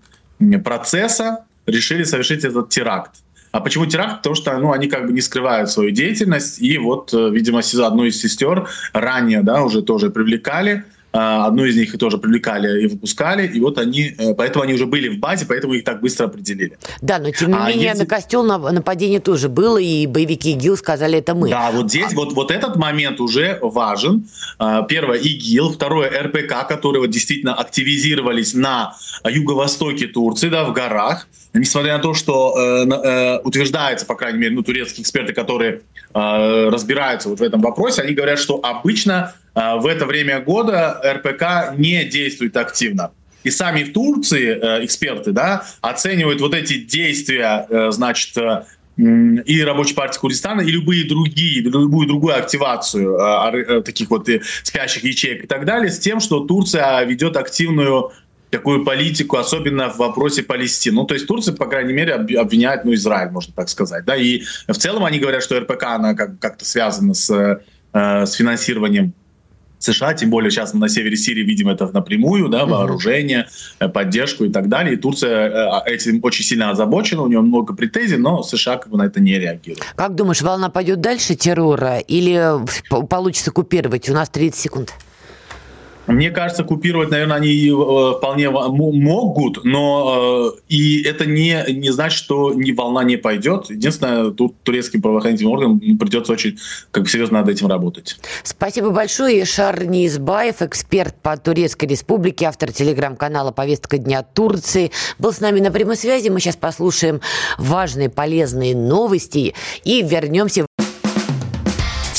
процесса 0.64 1.46
решили 1.66 2.04
совершить 2.04 2.46
этот 2.46 2.70
теракт. 2.70 3.12
А 3.52 3.62
почему 3.62 3.86
теракт? 3.86 4.18
Потому 4.18 4.36
что 4.36 4.58
ну, 4.58 4.72
они 4.72 4.88
как 4.88 5.08
бы 5.08 5.14
не 5.14 5.22
скрывают 5.22 5.72
свою 5.72 5.92
деятельность, 5.92 6.62
и 6.62 6.78
вот, 6.78 7.14
э, 7.14 7.30
видимо, 7.32 7.60
одну 7.60 8.06
из 8.06 8.22
сестер 8.22 8.68
ранее 8.94 9.42
да, 9.42 9.64
уже 9.64 9.82
тоже 9.82 10.12
привлекали, 10.12 10.72
а, 10.76 10.84
одну 11.12 11.66
из 11.66 11.76
них 11.76 11.98
тоже 11.98 12.18
привлекали 12.18 12.84
и 12.84 12.88
выпускали, 12.88 13.48
и 13.48 13.60
вот 13.60 13.78
они, 13.78 14.14
э, 14.18 14.34
поэтому 14.36 14.64
они 14.64 14.74
уже 14.74 14.86
были 14.86 15.10
в 15.10 15.20
базе, 15.20 15.46
поэтому 15.48 15.74
их 15.74 15.84
так 15.84 16.02
быстро 16.02 16.26
определили. 16.26 16.78
Да, 17.02 17.18
но 17.20 17.32
тем 17.32 17.50
не 17.50 17.58
а 17.58 17.68
менее 17.68 17.88
если... 17.88 18.00
на 18.00 18.06
костел 18.06 18.44
нападение 18.44 19.20
тоже 19.20 19.50
было, 19.50 19.78
и 19.78 20.06
боевики 20.06 20.52
ИГИЛ 20.52 20.78
сказали, 20.78 21.18
это 21.18 21.34
мы. 21.34 21.50
Да, 21.50 21.72
вот 21.72 21.90
здесь, 21.90 22.14
а... 22.14 22.16
вот, 22.16 22.34
вот 22.34 22.52
этот 22.52 22.76
момент 22.76 23.20
уже 23.20 23.58
важен. 23.62 24.28
А, 24.60 24.84
первое, 24.84 25.18
ИГИЛ, 25.18 25.74
второе, 25.74 26.10
РПК, 26.24 26.68
которые 26.68 27.02
вот 27.02 27.10
действительно 27.10 27.56
активизировались 27.56 28.54
на 28.54 28.96
юго-востоке 29.24 30.08
Турции, 30.08 30.50
да, 30.50 30.64
в 30.64 30.74
горах, 30.74 31.28
несмотря 31.54 31.98
на 31.98 32.04
то, 32.04 32.14
что 32.14 32.56
э, 32.58 32.86
э, 32.86 33.40
утверждается, 33.44 34.06
по 34.06 34.16
крайней 34.16 34.40
мере, 34.40 34.56
ну, 34.56 34.64
турецкие 34.64 35.04
эксперты, 35.04 35.34
которые 35.34 35.82
э, 36.14 36.70
разбираются 36.70 37.30
вот 37.30 37.40
в 37.40 37.44
этом 37.44 37.62
вопросе, 37.62 38.02
они 38.02 38.14
говорят, 38.14 38.40
что 38.40 38.60
обычно 38.64 39.34
э, 39.56 39.76
в 39.78 39.88
это 39.88 40.06
время 40.06 40.40
года 40.40 41.02
РПК 41.04 41.78
не 41.78 42.04
действует 42.06 42.56
активно. 42.58 43.12
И 43.44 43.52
сами 43.52 43.84
в 43.84 43.94
Турции 43.94 44.50
э, 44.50 44.86
эксперты 44.86 45.32
да, 45.32 45.64
оценивают 45.82 46.42
вот 46.42 46.54
эти 46.54 46.80
действия, 46.80 47.66
э, 47.70 47.92
значит, 47.92 48.38
э, 48.38 48.64
и 48.98 49.64
Рабочей 49.64 49.96
партии 49.96 50.20
Курдистана, 50.20 50.62
и 50.62 50.70
любые 50.70 51.08
другие, 51.08 51.62
любую 51.62 52.08
другую 52.08 52.38
активацию 52.38 53.16
э, 53.16 53.58
э, 53.58 53.82
таких 53.82 54.10
вот 54.10 54.28
э, 54.28 54.42
спящих 54.64 55.06
ячеек 55.06 55.46
и 55.46 55.48
так 55.48 55.66
далее, 55.66 55.90
с 55.90 56.00
тем, 56.00 56.20
что 56.20 56.42
Турция 56.42 57.04
ведет 57.06 57.38
активную 57.38 58.12
такую 58.50 58.84
политику, 58.84 59.38
особенно 59.38 59.90
в 59.90 59.98
вопросе 59.98 60.44
Палестины. 60.44 60.96
Ну, 60.96 61.06
то 61.06 61.14
есть 61.14 61.28
Турция, 61.28 61.56
по 61.56 61.66
крайней 61.66 61.94
мере, 61.94 62.14
обвиняет, 62.14 62.86
ну, 62.86 62.94
Израиль, 62.94 63.30
можно 63.32 63.54
так 63.56 63.70
сказать. 63.70 64.06
Да? 64.06 64.16
И 64.16 64.42
в 64.68 64.78
целом 64.78 65.06
они 65.06 65.20
говорят, 65.20 65.44
что 65.44 65.60
РПК, 65.60 65.84
она 65.84 66.14
как- 66.16 66.40
как-то 66.40 66.66
связана 66.66 67.14
с, 67.14 67.30
э, 67.30 68.26
с 68.26 68.34
финансированием 68.34 69.14
США, 69.80 70.14
тем 70.14 70.30
более 70.30 70.52
сейчас 70.52 70.74
на 70.74 70.90
севере 70.90 71.16
Сирии 71.16 71.44
видим 71.44 71.70
это 71.70 71.88
напрямую, 71.88 72.50
да, 72.50 72.66
вооружение, 72.66 73.48
э, 73.80 73.88
поддержку 73.88 74.44
и 74.44 74.50
так 74.50 74.68
далее. 74.68 74.96
И 74.96 74.98
Турция 74.98 75.50
э, 75.86 75.92
этим 75.94 76.20
очень 76.22 76.44
сильно 76.44 76.72
озабочена, 76.72 77.22
у 77.22 77.28
нее 77.28 77.42
много 77.42 77.74
претензий, 77.74 78.18
но 78.18 78.44
США 78.44 78.78
как 78.78 78.90
бы 78.90 78.98
на 78.98 79.04
это 79.04 79.22
не 79.22 79.40
реагирует. 79.40 79.84
Как 79.96 80.16
думаешь, 80.16 80.42
волна 80.42 80.70
пойдет 80.70 81.00
дальше 81.00 81.36
террора 81.36 82.00
или 82.00 82.58
получится 83.08 83.52
купировать? 83.52 84.10
У 84.10 84.14
нас 84.14 84.30
30 84.30 84.60
секунд. 84.60 84.94
Мне 86.10 86.32
кажется, 86.32 86.64
купировать, 86.64 87.12
наверное, 87.12 87.38
они 87.38 87.70
э, 87.70 88.18
вполне 88.18 88.50
могут, 88.50 89.64
но 89.64 90.54
э, 90.56 90.60
и 90.68 91.04
это 91.04 91.26
не, 91.26 91.64
не 91.72 91.92
значит, 91.92 92.18
что 92.18 92.54
ни 92.54 92.72
волна 92.72 93.04
не 93.04 93.16
пойдет. 93.16 93.70
Единственное, 93.70 94.32
тут 94.32 94.62
турецким 94.64 95.02
правоохранительным 95.02 95.54
органам 95.54 95.98
придется 95.98 96.34
очень 96.34 96.58
как 96.92 97.04
бы, 97.04 97.10
серьезно 97.10 97.40
над 97.40 97.50
этим 97.50 97.68
работать. 97.68 98.18
Спасибо 98.44 98.90
большое. 98.90 99.44
Ишар 99.44 99.86
Низбаев, 99.86 100.62
эксперт 100.62 101.16
по 101.22 101.38
Турецкой 101.38 101.86
Республике, 101.86 102.46
автор 102.46 102.72
телеграм-канала 102.72 103.52
«Повестка 103.52 103.98
дня 103.98 104.24
Турции», 104.24 104.92
был 105.20 105.32
с 105.32 105.40
нами 105.40 105.60
на 105.60 105.72
прямой 105.72 105.96
связи. 105.96 106.30
Мы 106.30 106.40
сейчас 106.40 106.56
послушаем 106.56 107.22
важные, 107.58 108.10
полезные 108.10 108.76
новости 108.76 109.54
и 109.84 110.02
вернемся 110.02 110.66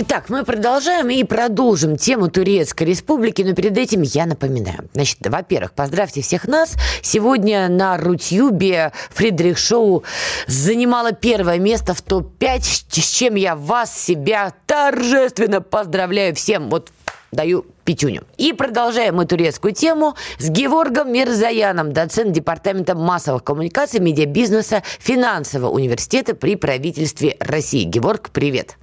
Итак, 0.00 0.28
мы 0.28 0.44
продолжаем 0.44 1.10
и 1.10 1.24
продолжим 1.24 1.96
тему 1.96 2.30
Турецкой 2.30 2.84
Республики, 2.84 3.42
но 3.42 3.52
перед 3.52 3.76
этим 3.76 4.02
я 4.02 4.26
напоминаю. 4.26 4.88
Значит, 4.94 5.18
во-первых, 5.26 5.72
поздравьте 5.72 6.22
всех 6.22 6.46
нас. 6.46 6.76
Сегодня 7.02 7.68
на 7.68 7.98
Рутюбе 7.98 8.92
Фридрих 9.10 9.58
Шоу 9.58 10.04
занимала 10.46 11.10
первое 11.10 11.58
место 11.58 11.94
в 11.94 12.02
топ-5, 12.02 12.60
с 12.60 13.10
чем 13.10 13.34
я 13.34 13.56
вас, 13.56 13.92
себя 14.00 14.52
торжественно 14.66 15.60
поздравляю 15.60 16.32
всем. 16.36 16.70
Вот 16.70 16.92
даю 17.32 17.66
пятюню. 17.84 18.22
И 18.36 18.52
продолжаем 18.52 19.16
мы 19.16 19.26
турецкую 19.26 19.74
тему 19.74 20.14
с 20.38 20.48
Геворгом 20.48 21.12
Мирзаяном, 21.12 21.92
доцент 21.92 22.30
Департамента 22.30 22.94
массовых 22.94 23.42
коммуникаций, 23.42 23.98
медиабизнеса 23.98 24.84
финансового 25.00 25.72
университета 25.72 26.36
при 26.36 26.54
правительстве 26.54 27.36
России. 27.40 27.82
Геворг, 27.82 28.30
привет. 28.30 28.76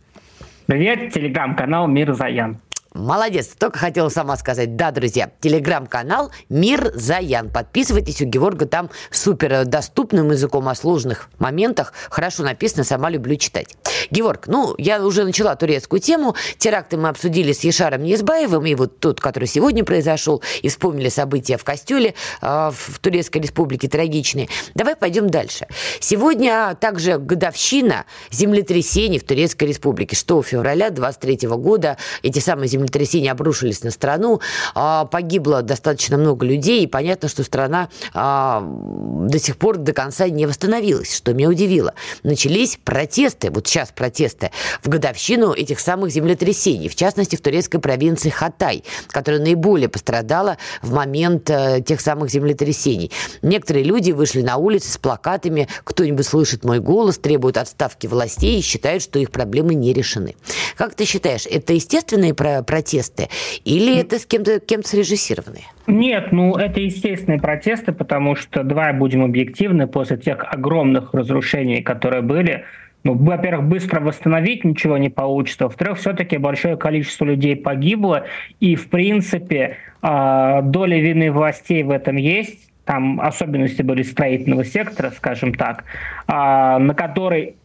Привет, 0.68 1.14
телеграм-канал 1.14 1.88
Мир 1.88 2.14
Заян. 2.14 2.60
Молодец, 2.96 3.50
только 3.60 3.78
хотела 3.78 4.08
сама 4.08 4.38
сказать. 4.38 4.78
Да, 4.78 4.90
друзья, 4.92 5.30
телеграм-канал 5.42 6.32
Мир 6.48 6.94
Заян. 6.96 7.50
Подписывайтесь, 7.50 8.22
у 8.22 8.26
Геворга 8.26 8.68
там 8.68 8.90
супер 9.12 9.66
доступным 9.66 10.32
языком 10.32 10.70
о 10.70 10.76
сложных 10.76 11.28
моментах. 11.38 11.92
Хорошо 12.10 12.44
написано, 12.44 12.86
сама 12.86 13.10
люблю 13.10 13.36
читать. 13.36 13.76
Геворг, 14.12 14.48
ну, 14.48 14.76
я 14.78 15.06
уже 15.06 15.26
начала 15.26 15.58
турецкую 15.58 16.00
тему. 16.00 16.36
Теракты 16.58 16.96
мы 16.96 17.10
обсудили 17.10 17.52
с 17.52 17.66
Ешаром 17.66 18.02
Низбаевым, 18.02 18.66
и 18.66 18.76
вот 18.76 18.98
тот, 19.02 19.20
который 19.20 19.50
сегодня 19.50 19.84
произошел, 19.84 20.42
и 20.62 20.70
вспомнили 20.70 21.10
события 21.10 21.58
в 21.58 21.66
Костюле, 21.66 22.14
э, 22.42 22.72
в 22.74 23.00
Турецкой 23.00 23.42
Республике 23.42 23.90
трагичные. 23.90 24.48
Давай 24.74 24.96
пойдем 24.96 25.30
дальше. 25.30 25.68
Сегодня 26.00 26.78
также 26.80 27.18
годовщина 27.18 28.06
землетрясений 28.32 29.20
в 29.20 29.26
Турецкой 29.26 29.66
Республике. 29.66 30.16
6 30.16 30.44
февраля 30.44 30.92
23 30.92 31.58
года 31.58 31.98
эти 32.24 32.40
самые 32.40 32.70
землетрясения 32.70 32.85
землетрясения 32.86 33.32
обрушились 33.32 33.84
на 33.84 33.92
страну, 33.92 34.42
а, 34.74 35.06
погибло 35.06 35.62
достаточно 35.62 36.18
много 36.18 36.46
людей, 36.46 36.84
и 36.84 36.88
понятно, 36.88 37.28
что 37.28 37.44
страна 37.44 37.90
а, 38.14 38.64
до 38.66 39.40
сих 39.40 39.58
пор 39.58 39.78
до 39.78 39.94
конца 39.94 40.28
не 40.30 40.46
восстановилась, 40.46 41.16
что 41.16 41.34
меня 41.34 41.50
удивило. 41.50 41.94
Начались 42.24 42.78
протесты, 42.84 43.50
вот 43.52 43.68
сейчас 43.68 43.92
протесты, 43.92 44.52
в 44.84 44.90
годовщину 44.90 45.54
этих 45.54 45.80
самых 45.80 46.12
землетрясений, 46.12 46.90
в 46.90 46.96
частности, 46.96 47.36
в 47.36 47.42
турецкой 47.42 47.80
провинции 47.80 48.30
Хатай, 48.30 48.84
которая 49.08 49.42
наиболее 49.42 49.90
пострадала 49.90 50.58
в 50.82 50.94
момент 50.94 51.50
э, 51.50 51.82
тех 51.86 52.02
самых 52.02 52.30
землетрясений. 52.30 53.12
Некоторые 53.42 53.84
люди 53.84 54.12
вышли 54.12 54.42
на 54.42 54.58
улицы 54.58 54.92
с 54.92 54.98
плакатами 54.98 55.68
«Кто-нибудь 55.84 56.26
слышит 56.26 56.64
мой 56.64 56.80
голос», 56.80 57.18
требуют 57.18 57.58
отставки 57.58 58.08
властей 58.08 58.60
и 58.60 58.62
считают, 58.62 59.02
что 59.02 59.20
их 59.20 59.32
проблемы 59.32 59.74
не 59.74 59.94
решены. 59.94 60.36
Как 60.76 60.96
ты 60.96 61.06
считаешь, 61.06 61.46
это 61.50 61.74
естественные 61.74 62.34
про 62.34 62.62
протесты? 62.76 63.30
Или 63.64 64.02
это 64.02 64.20
с 64.20 64.26
кем-то 64.26 64.60
кем 64.60 64.84
срежиссированные? 64.84 65.64
Нет, 65.88 66.34
ну 66.34 66.56
это 66.56 66.82
естественные 66.82 67.40
протесты, 67.40 67.94
потому 67.94 68.36
что, 68.36 68.64
давай 68.64 68.92
будем 68.92 69.24
объективны, 69.24 69.88
после 69.88 70.18
тех 70.18 70.44
огромных 70.44 71.14
разрушений, 71.14 71.82
которые 71.82 72.22
были, 72.22 72.66
ну, 73.06 73.14
во-первых, 73.14 73.66
быстро 73.70 74.02
восстановить 74.02 74.66
ничего 74.66 74.98
не 74.98 75.10
получится, 75.10 75.66
во-вторых, 75.66 76.00
все-таки 76.00 76.38
большое 76.38 76.76
количество 76.76 77.24
людей 77.24 77.56
погибло, 77.56 78.26
и, 78.60 78.76
в 78.76 78.90
принципе, 78.90 79.78
а, 80.02 80.62
доля 80.62 81.00
вины 81.00 81.32
властей 81.32 81.84
в 81.84 81.92
этом 81.92 82.18
есть, 82.18 82.74
там 82.84 83.22
особенности 83.22 83.84
были 83.84 84.04
строительного 84.04 84.66
сектора, 84.66 85.12
скажем 85.16 85.54
так, 85.54 85.86
а, 86.28 86.78
на 86.80 86.94
который 86.94 87.56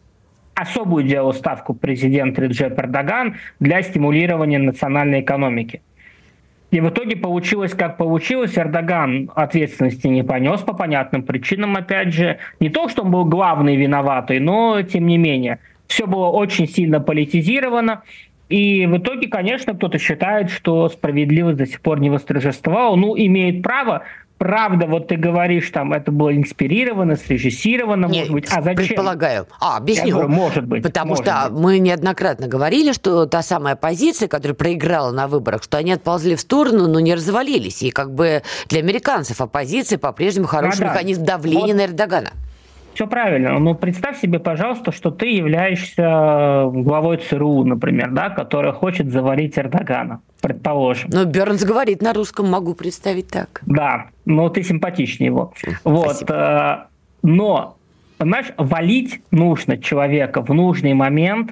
особую 0.61 1.05
делал 1.05 1.33
ставку 1.33 1.73
президент 1.73 2.37
Реджеп 2.39 2.79
Эрдоган 2.79 3.35
для 3.59 3.81
стимулирования 3.81 4.59
национальной 4.59 5.21
экономики. 5.21 5.81
И 6.71 6.79
в 6.79 6.89
итоге 6.89 7.17
получилось, 7.17 7.73
как 7.73 7.97
получилось. 7.97 8.57
Эрдоган 8.57 9.29
ответственности 9.35 10.07
не 10.07 10.23
понес 10.23 10.61
по 10.61 10.73
понятным 10.73 11.23
причинам, 11.23 11.75
опять 11.75 12.13
же. 12.13 12.37
Не 12.61 12.69
то, 12.69 12.87
что 12.87 13.03
он 13.03 13.11
был 13.11 13.25
главный 13.25 13.75
виноватый, 13.75 14.39
но 14.39 14.81
тем 14.81 15.05
не 15.05 15.17
менее. 15.17 15.59
Все 15.87 16.07
было 16.07 16.27
очень 16.27 16.69
сильно 16.69 17.01
политизировано. 17.01 18.03
И 18.47 18.85
в 18.85 18.97
итоге, 18.97 19.27
конечно, 19.27 19.73
кто-то 19.73 19.97
считает, 19.97 20.49
что 20.49 20.87
справедливость 20.89 21.57
до 21.57 21.65
сих 21.65 21.81
пор 21.81 21.99
не 21.99 22.09
восторжествовала. 22.09 22.95
Ну, 22.95 23.17
имеет 23.17 23.63
право, 23.63 24.03
правда, 24.41 24.87
вот 24.87 25.09
ты 25.09 25.17
говоришь, 25.17 25.69
там 25.69 25.93
это 25.93 26.11
было 26.11 26.35
инспирировано, 26.35 27.15
срежиссировано, 27.15 28.07
Нет, 28.07 28.21
может 28.21 28.33
быть. 28.33 28.47
А 28.51 28.63
зачем? 28.63 28.75
Предполагаю. 28.75 29.45
А, 29.59 29.77
объясню. 29.77 30.13
говорю, 30.13 30.29
может 30.29 30.65
быть. 30.65 30.81
Потому 30.81 31.09
может 31.09 31.25
что 31.27 31.47
быть. 31.47 31.59
мы 31.59 31.77
неоднократно 31.77 32.47
говорили, 32.47 32.91
что 32.91 33.27
та 33.27 33.43
самая 33.43 33.75
оппозиция, 33.75 34.27
которая 34.27 34.55
проиграла 34.55 35.11
на 35.11 35.27
выборах, 35.27 35.61
что 35.61 35.77
они 35.77 35.91
отползли 35.91 36.35
в 36.35 36.41
сторону, 36.41 36.87
но 36.87 36.99
не 36.99 37.13
развалились. 37.13 37.83
И 37.83 37.91
как 37.91 38.15
бы 38.15 38.41
для 38.67 38.79
американцев 38.79 39.41
оппозиция 39.41 39.99
по-прежнему 39.99 40.47
хороший 40.47 40.79
да, 40.79 40.85
механизм 40.87 41.23
давления 41.23 41.75
вот. 41.75 41.75
на 41.75 41.85
Эрдогана. 41.85 42.31
Все 42.93 43.07
правильно. 43.07 43.57
Но 43.57 43.73
представь 43.73 44.19
себе, 44.19 44.39
пожалуйста, 44.39 44.91
что 44.91 45.11
ты 45.11 45.27
являешься 45.27 46.69
главой 46.71 47.17
ЦРУ, 47.17 47.63
например, 47.63 48.11
да, 48.11 48.29
которая 48.29 48.73
хочет 48.73 49.11
заварить 49.11 49.57
Эрдогана, 49.57 50.21
предположим. 50.41 51.09
Ну, 51.13 51.25
Бернс 51.25 51.63
говорит 51.63 52.01
на 52.01 52.13
русском, 52.13 52.49
могу 52.49 52.73
представить 52.73 53.27
так. 53.27 53.61
Да, 53.65 54.07
но 54.25 54.49
ты 54.49 54.63
симпатичнее 54.63 55.27
его. 55.27 55.53
Вот. 55.83 56.29
Э, 56.29 56.85
но, 57.23 57.77
понимаешь, 58.17 58.51
валить 58.57 59.21
нужно 59.31 59.77
человека 59.77 60.41
в 60.41 60.53
нужный 60.53 60.93
момент 60.93 61.51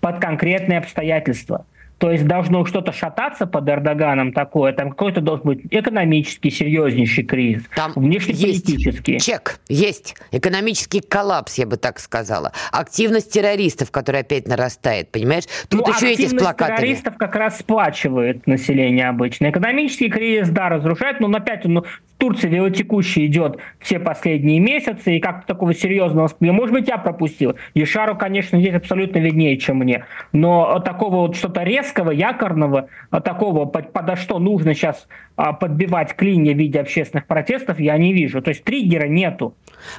под 0.00 0.18
конкретные 0.20 0.78
обстоятельства. 0.78 1.64
То 2.04 2.10
есть 2.10 2.26
должно 2.26 2.66
что-то 2.66 2.92
шататься 2.92 3.46
под 3.46 3.66
Эрдоганом 3.66 4.34
такое, 4.34 4.74
там 4.74 4.90
какой-то 4.90 5.22
должен 5.22 5.46
быть 5.46 5.60
экономический, 5.70 6.50
серьезнейший 6.50 7.24
кризис, 7.24 7.62
там 7.74 7.92
внешнеполитический. 7.96 9.14
Есть 9.14 9.24
чек, 9.24 9.58
есть. 9.70 10.14
Экономический 10.30 11.00
коллапс, 11.00 11.56
я 11.56 11.64
бы 11.64 11.78
так 11.78 11.98
сказала. 11.98 12.52
Активность 12.72 13.32
террористов, 13.32 13.90
которая 13.90 14.20
опять 14.20 14.46
нарастает, 14.46 15.12
понимаешь? 15.12 15.44
Тут 15.70 15.86
ну, 15.86 15.94
еще 15.94 16.12
эти 16.12 16.26
с 16.26 16.34
плакатами. 16.34 16.76
террористов 16.76 17.16
как 17.16 17.34
раз 17.36 17.60
сплачивает 17.60 18.46
население 18.46 19.08
обычно. 19.08 19.48
Экономический 19.48 20.10
кризис, 20.10 20.50
да, 20.50 20.68
разрушает, 20.68 21.20
но 21.20 21.28
опять 21.28 21.64
он 21.64 21.72
ну, 21.72 21.82
в 21.84 22.18
Турции 22.18 22.48
велотекущий 22.48 23.26
идет 23.26 23.58
все 23.80 23.98
последние 23.98 24.60
месяцы, 24.60 25.16
и 25.16 25.20
как 25.20 25.46
такого 25.46 25.74
серьезного... 25.74 26.30
Может 26.40 26.72
быть, 26.72 26.88
я 26.88 26.96
пропустил. 26.96 27.56
Ешару, 27.74 28.16
конечно, 28.16 28.58
здесь 28.58 28.74
абсолютно 28.74 29.18
виднее, 29.18 29.56
чем 29.56 29.78
мне. 29.78 30.04
Но 30.32 30.78
такого 30.80 31.26
вот 31.26 31.36
что-то 31.36 31.62
резкого, 31.62 31.93
якорного, 32.10 32.88
такого, 33.22 33.66
под, 33.66 33.92
подо 33.92 34.16
что 34.16 34.38
нужно 34.38 34.74
сейчас 34.74 35.06
а, 35.36 35.52
подбивать 35.52 36.14
клинья 36.14 36.54
в 36.54 36.58
виде 36.58 36.80
общественных 36.80 37.26
протестов, 37.26 37.80
я 37.80 37.96
не 37.98 38.12
вижу. 38.12 38.42
То 38.42 38.50
есть 38.50 38.64
триггера 38.64 39.06
нету. 39.06 39.54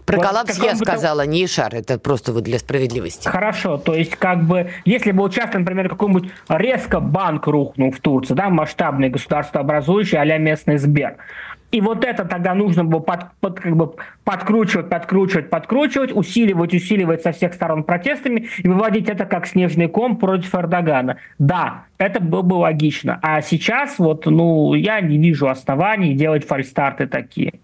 Про 0.06 0.18
вот 0.18 0.26
коллапс 0.26 0.58
я 0.64 0.76
сказала, 0.76 1.26
не 1.26 1.46
Ишар, 1.46 1.76
это 1.76 2.00
просто 2.00 2.34
вот 2.34 2.44
для 2.44 2.60
справедливости. 2.60 3.28
Хорошо, 3.28 3.78
то 3.78 3.94
есть 3.94 4.16
как 4.16 4.44
бы, 4.44 4.70
если 4.86 5.12
бы 5.12 5.24
участвовал, 5.24 5.60
например, 5.60 5.90
какой-нибудь 5.90 6.30
резко 6.50 7.00
банк 7.00 7.48
рухнул 7.48 7.92
в 7.92 8.00
Турции, 8.00 8.34
да, 8.34 8.50
масштабный 8.50 9.10
государствообразующий, 9.10 10.18
а 10.18 10.38
местный 10.38 10.78
Сбер, 10.78 11.18
и 11.72 11.82
вот 11.82 12.06
это 12.06 12.26
тогда 12.26 12.54
нужно 12.54 12.84
было 12.84 13.00
под, 13.00 13.32
под, 13.42 13.60
как 13.60 13.76
бы 13.76 13.94
подкручивать, 14.24 14.90
подкручивать, 14.90 15.50
подкручивать, 15.50 16.16
усиливать, 16.16 16.74
усиливать 16.74 17.22
со 17.22 17.32
всех 17.32 17.54
сторон 17.54 17.84
протестами 17.84 18.48
и 18.60 18.68
выводить 18.68 19.10
это 19.10 19.26
как 19.26 19.46
снежный 19.46 19.88
ком 19.88 20.18
против 20.18 20.56
Эрдогана. 20.56 21.18
Да, 21.38 21.86
это 21.98 22.22
было 22.22 22.44
бы 22.44 22.54
логично. 22.54 23.20
А 23.22 23.42
сейчас 23.42 24.00
вот, 24.00 24.26
ну, 24.26 24.74
я 24.74 25.02
не 25.02 25.18
вижу 25.18 25.50
оснований 25.50 26.14
делать 26.14 26.48
фальстарты 26.48 27.08
такие. 27.08 27.56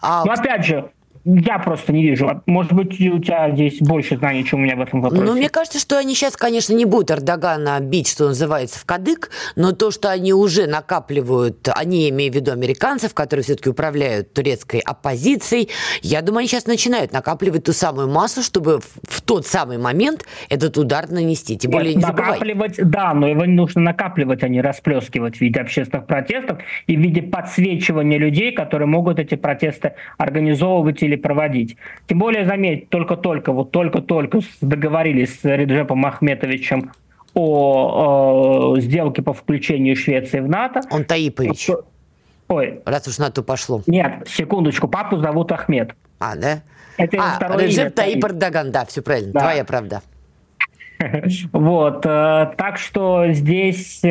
А... 0.00 0.24
Но 0.24 0.32
опять 0.32 0.64
же, 0.64 0.90
я 1.24 1.58
просто 1.58 1.92
не 1.92 2.02
вижу. 2.02 2.42
Может 2.46 2.72
быть, 2.72 3.00
у 3.00 3.18
тебя 3.18 3.50
здесь 3.50 3.80
больше 3.80 4.16
знаний, 4.16 4.44
чем 4.44 4.60
у 4.60 4.62
меня 4.62 4.76
в 4.76 4.80
этом 4.80 5.00
вопросе. 5.00 5.24
Ну, 5.24 5.34
мне 5.34 5.48
кажется, 5.48 5.78
что 5.78 5.98
они 5.98 6.14
сейчас, 6.14 6.36
конечно, 6.36 6.72
не 6.72 6.84
будут 6.84 7.10
Эрдогана 7.10 7.78
бить, 7.80 8.08
что 8.08 8.28
называется, 8.28 8.78
в 8.78 8.84
кадык, 8.84 9.30
но 9.56 9.72
то, 9.72 9.90
что 9.90 10.10
они 10.10 10.32
уже 10.32 10.66
накапливают, 10.66 11.68
они, 11.74 12.08
имею 12.10 12.32
в 12.32 12.36
виду 12.36 12.52
американцев, 12.52 13.14
которые 13.14 13.44
все-таки 13.44 13.70
управляют 13.70 14.32
турецкой 14.32 14.80
оппозицией, 14.80 15.68
я 16.02 16.22
думаю, 16.22 16.40
они 16.40 16.48
сейчас 16.48 16.66
начинают 16.66 17.12
накапливать 17.12 17.64
ту 17.64 17.72
самую 17.72 18.08
массу, 18.08 18.42
чтобы 18.42 18.80
в 19.02 19.22
тот 19.22 19.46
самый 19.46 19.78
момент 19.78 20.24
этот 20.48 20.78
удар 20.78 21.10
нанести. 21.10 21.56
Тем 21.56 21.70
более, 21.70 21.94
Нет, 21.94 22.04
не 22.04 22.10
накапливать, 22.10 22.76
забывай. 22.76 22.92
да, 22.92 23.14
но 23.14 23.28
его 23.28 23.44
нужно 23.44 23.80
накапливать, 23.80 24.42
а 24.42 24.48
не 24.48 24.60
расплескивать 24.60 25.36
в 25.36 25.40
виде 25.40 25.60
общественных 25.60 26.06
протестов 26.06 26.58
и 26.86 26.96
в 26.96 27.00
виде 27.00 27.22
подсвечивания 27.22 28.18
людей, 28.18 28.52
которые 28.52 28.86
могут 28.86 29.18
эти 29.18 29.34
протесты 29.34 29.94
организовывать 30.16 31.02
или 31.08 31.16
проводить. 31.16 31.76
Тем 32.06 32.18
более, 32.18 32.44
заметь, 32.44 32.88
только-только, 32.88 33.52
вот 33.52 33.70
только-только 33.70 34.40
договорились 34.60 35.40
с 35.40 35.44
Реджепом 35.44 36.04
Ахметовичем 36.06 36.92
о, 37.34 38.72
о 38.74 38.80
сделке 38.80 39.22
по 39.22 39.32
включению 39.32 39.96
Швеции 39.96 40.40
в 40.40 40.48
НАТО. 40.48 40.80
Он 40.90 41.04
Таипович. 41.04 41.70
Ой. 42.48 42.80
Раз 42.84 43.06
уж 43.08 43.18
на 43.18 43.30
то 43.30 43.42
пошло. 43.42 43.82
Нет, 43.86 44.26
секундочку, 44.26 44.88
папу 44.88 45.18
зовут 45.18 45.52
Ахмед. 45.52 45.94
А, 46.18 46.36
да? 46.36 46.62
Это 46.96 47.18
а, 47.18 47.56
Реджеп 47.58 47.94
Таип 47.94 48.24
Эрдоган, 48.24 48.72
да, 48.72 48.84
все 48.86 49.02
правильно, 49.02 49.32
да. 49.32 49.40
твоя 49.40 49.64
правда. 49.64 50.02
Вот, 51.52 52.04
э, 52.04 52.52
так 52.56 52.78
что 52.78 53.26
здесь 53.28 54.00
э, 54.02 54.08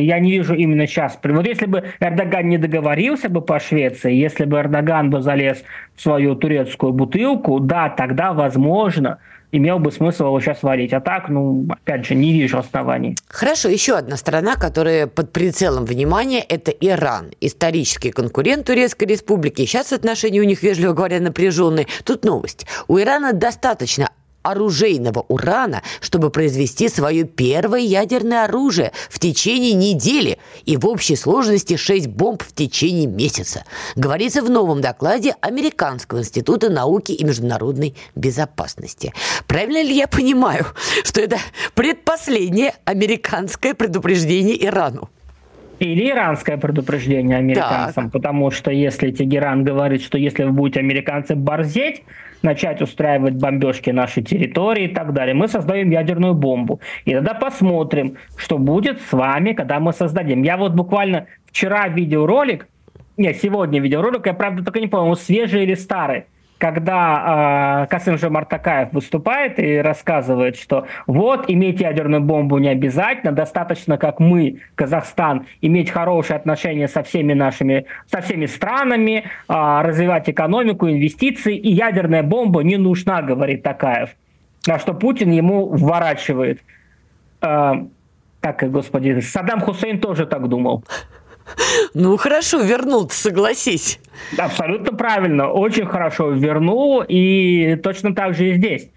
я 0.00 0.18
не 0.18 0.32
вижу 0.32 0.54
именно 0.54 0.86
сейчас. 0.86 1.18
Вот 1.22 1.46
если 1.46 1.66
бы 1.66 1.84
Эрдоган 2.00 2.48
не 2.48 2.58
договорился 2.58 3.28
бы 3.28 3.40
по 3.40 3.58
Швеции, 3.58 4.14
если 4.14 4.44
бы 4.44 4.58
Эрдоган 4.58 5.10
бы 5.10 5.20
залез 5.20 5.62
в 5.94 6.02
свою 6.02 6.34
турецкую 6.34 6.92
бутылку, 6.92 7.60
да, 7.60 7.88
тогда, 7.88 8.32
возможно, 8.32 9.18
имел 9.52 9.78
бы 9.78 9.90
смысл 9.92 10.26
его 10.26 10.40
сейчас 10.40 10.62
валить. 10.62 10.92
А 10.92 11.00
так, 11.00 11.28
ну, 11.28 11.66
опять 11.68 12.06
же, 12.06 12.14
не 12.14 12.32
вижу 12.32 12.58
оснований. 12.58 13.16
Хорошо, 13.28 13.68
еще 13.68 13.96
одна 13.96 14.16
страна, 14.16 14.56
которая 14.56 15.06
под 15.06 15.32
прицелом 15.32 15.84
внимания, 15.84 16.40
это 16.40 16.70
Иран. 16.70 17.30
Исторический 17.40 18.10
конкурент 18.10 18.66
Турецкой 18.66 19.04
Республики. 19.04 19.64
Сейчас 19.64 19.92
отношения 19.92 20.40
у 20.40 20.44
них, 20.44 20.62
вежливо 20.62 20.92
говоря, 20.92 21.20
напряженные. 21.20 21.86
Тут 22.04 22.24
новость. 22.24 22.66
У 22.88 22.98
Ирана 22.98 23.32
достаточно 23.32 24.10
оружейного 24.46 25.24
урана, 25.28 25.82
чтобы 26.00 26.30
произвести 26.30 26.88
свое 26.88 27.24
первое 27.24 27.80
ядерное 27.80 28.44
оружие 28.44 28.92
в 29.10 29.18
течение 29.18 29.72
недели 29.72 30.38
и 30.64 30.76
в 30.76 30.86
общей 30.86 31.16
сложности 31.16 31.76
6 31.76 32.06
бомб 32.06 32.42
в 32.42 32.52
течение 32.52 33.06
месяца. 33.06 33.64
Говорится 33.96 34.42
в 34.42 34.50
новом 34.50 34.80
докладе 34.80 35.34
Американского 35.40 36.20
института 36.20 36.70
науки 36.70 37.12
и 37.12 37.24
международной 37.24 37.96
безопасности. 38.14 39.12
Правильно 39.46 39.82
ли 39.82 39.94
я 39.94 40.06
понимаю, 40.06 40.66
что 41.02 41.20
это 41.20 41.38
предпоследнее 41.74 42.74
американское 42.84 43.74
предупреждение 43.74 44.64
Ирану? 44.64 45.10
Или 45.78 46.10
иранское 46.10 46.56
предупреждение 46.56 47.36
американцам, 47.36 48.04
так. 48.04 48.12
потому 48.12 48.50
что 48.50 48.70
если 48.70 49.10
Тегеран 49.10 49.62
говорит, 49.62 50.02
что 50.02 50.16
если 50.16 50.44
вы 50.44 50.52
будете 50.52 50.80
американцы 50.80 51.34
борзеть, 51.34 52.02
начать 52.42 52.80
устраивать 52.80 53.34
бомбежки 53.34 53.90
нашей 53.90 54.22
территории 54.22 54.84
и 54.84 54.94
так 54.94 55.12
далее, 55.12 55.34
мы 55.34 55.48
создаем 55.48 55.90
ядерную 55.90 56.34
бомбу. 56.34 56.80
И 57.04 57.12
тогда 57.12 57.34
посмотрим, 57.34 58.16
что 58.36 58.58
будет 58.58 59.00
с 59.02 59.12
вами, 59.12 59.52
когда 59.52 59.78
мы 59.78 59.92
создадим. 59.92 60.42
Я 60.42 60.56
вот 60.56 60.72
буквально 60.72 61.26
вчера 61.46 61.88
видел 61.88 62.26
ролик, 62.26 62.68
нет, 63.16 63.36
сегодня 63.36 63.80
видел 63.80 64.02
ролик, 64.02 64.26
я 64.26 64.34
правда 64.34 64.64
только 64.64 64.80
не 64.80 64.86
помню, 64.86 65.10
он 65.10 65.16
свежий 65.16 65.64
или 65.64 65.74
старый, 65.74 66.26
когда 66.58 67.84
э, 67.84 67.86
Касым 67.90 68.18
же 68.18 68.30
Мартакаев 68.30 68.92
выступает 68.92 69.58
и 69.58 69.76
рассказывает, 69.78 70.56
что 70.56 70.86
вот 71.06 71.44
иметь 71.48 71.80
ядерную 71.80 72.22
бомбу 72.22 72.58
не 72.58 72.68
обязательно, 72.68 73.32
достаточно, 73.32 73.98
как 73.98 74.20
мы, 74.20 74.60
Казахстан, 74.74 75.46
иметь 75.60 75.90
хорошие 75.90 76.36
отношения 76.36 76.88
со 76.88 77.02
всеми 77.02 77.34
нашими, 77.34 77.86
со 78.10 78.20
всеми 78.20 78.46
странами, 78.46 79.24
э, 79.48 79.80
развивать 79.82 80.30
экономику, 80.30 80.88
инвестиции, 80.88 81.56
и 81.56 81.70
ядерная 81.70 82.22
бомба 82.22 82.62
не 82.62 82.76
нужна, 82.76 83.20
говорит 83.22 83.62
Такаев. 83.62 84.10
На 84.66 84.78
что 84.78 84.94
Путин 84.94 85.30
ему 85.32 85.66
вворачивает. 85.68 86.60
Э, 87.42 87.74
как, 88.40 88.70
господи, 88.70 89.20
Саддам 89.20 89.60
Хусейн 89.60 89.98
тоже 89.98 90.24
так 90.24 90.48
думал. 90.48 90.84
Ну, 91.94 92.16
хорошо, 92.16 92.60
вернул, 92.60 93.08
согласись. 93.10 94.00
Абсолютно 94.38 94.96
правильно, 94.96 95.48
очень 95.48 95.86
хорошо 95.86 96.30
вернул, 96.30 97.02
и 97.06 97.76
точно 97.82 98.14
так 98.14 98.34
же 98.34 98.50
и 98.50 98.54
здесь. 98.54 98.90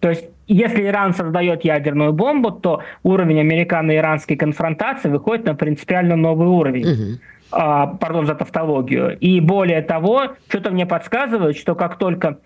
То 0.00 0.10
есть, 0.10 0.24
если 0.48 0.84
Иран 0.84 1.14
создает 1.14 1.64
ядерную 1.64 2.12
бомбу, 2.12 2.50
то 2.50 2.82
уровень 3.02 3.40
американо-иранской 3.40 4.36
конфронтации 4.36 5.08
выходит 5.08 5.46
на 5.46 5.54
принципиально 5.54 6.16
новый 6.16 6.48
уровень. 6.48 6.92
Угу. 6.92 7.20
А, 7.52 7.86
пардон 7.86 8.26
за 8.26 8.34
тавтологию. 8.34 9.18
И 9.18 9.38
более 9.40 9.82
того, 9.82 10.32
что-то 10.48 10.70
мне 10.70 10.86
подсказывает, 10.86 11.56
что 11.56 11.74
как 11.74 11.98
только 11.98 12.38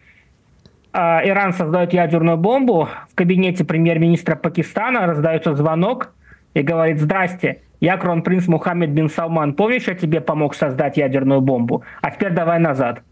а, 0.92 1.23
Иран 1.25 1.53
создает 1.53 1.92
ядерную 1.92 2.37
бомбу, 2.37 2.88
в 3.11 3.14
кабинете 3.14 3.64
премьер-министра 3.64 4.35
Пакистана 4.35 5.07
раздается 5.07 5.55
звонок 5.55 6.12
и 6.55 6.62
говорит, 6.62 7.01
здрасте, 7.01 7.61
я 7.81 7.97
кронпринц 7.97 8.47
Мухаммед 8.47 8.91
бин 8.91 9.09
Салман. 9.09 9.55
Помнишь, 9.55 9.87
я 9.87 9.95
тебе 9.95 10.21
помог 10.21 10.55
создать 10.55 10.97
ядерную 10.97 11.41
бомбу? 11.41 11.83
А 12.01 12.11
теперь 12.11 12.33
давай 12.33 12.59
назад. 12.59 13.03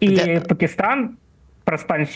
И 0.00 0.16
да. 0.16 0.40
Пакистан 0.46 1.16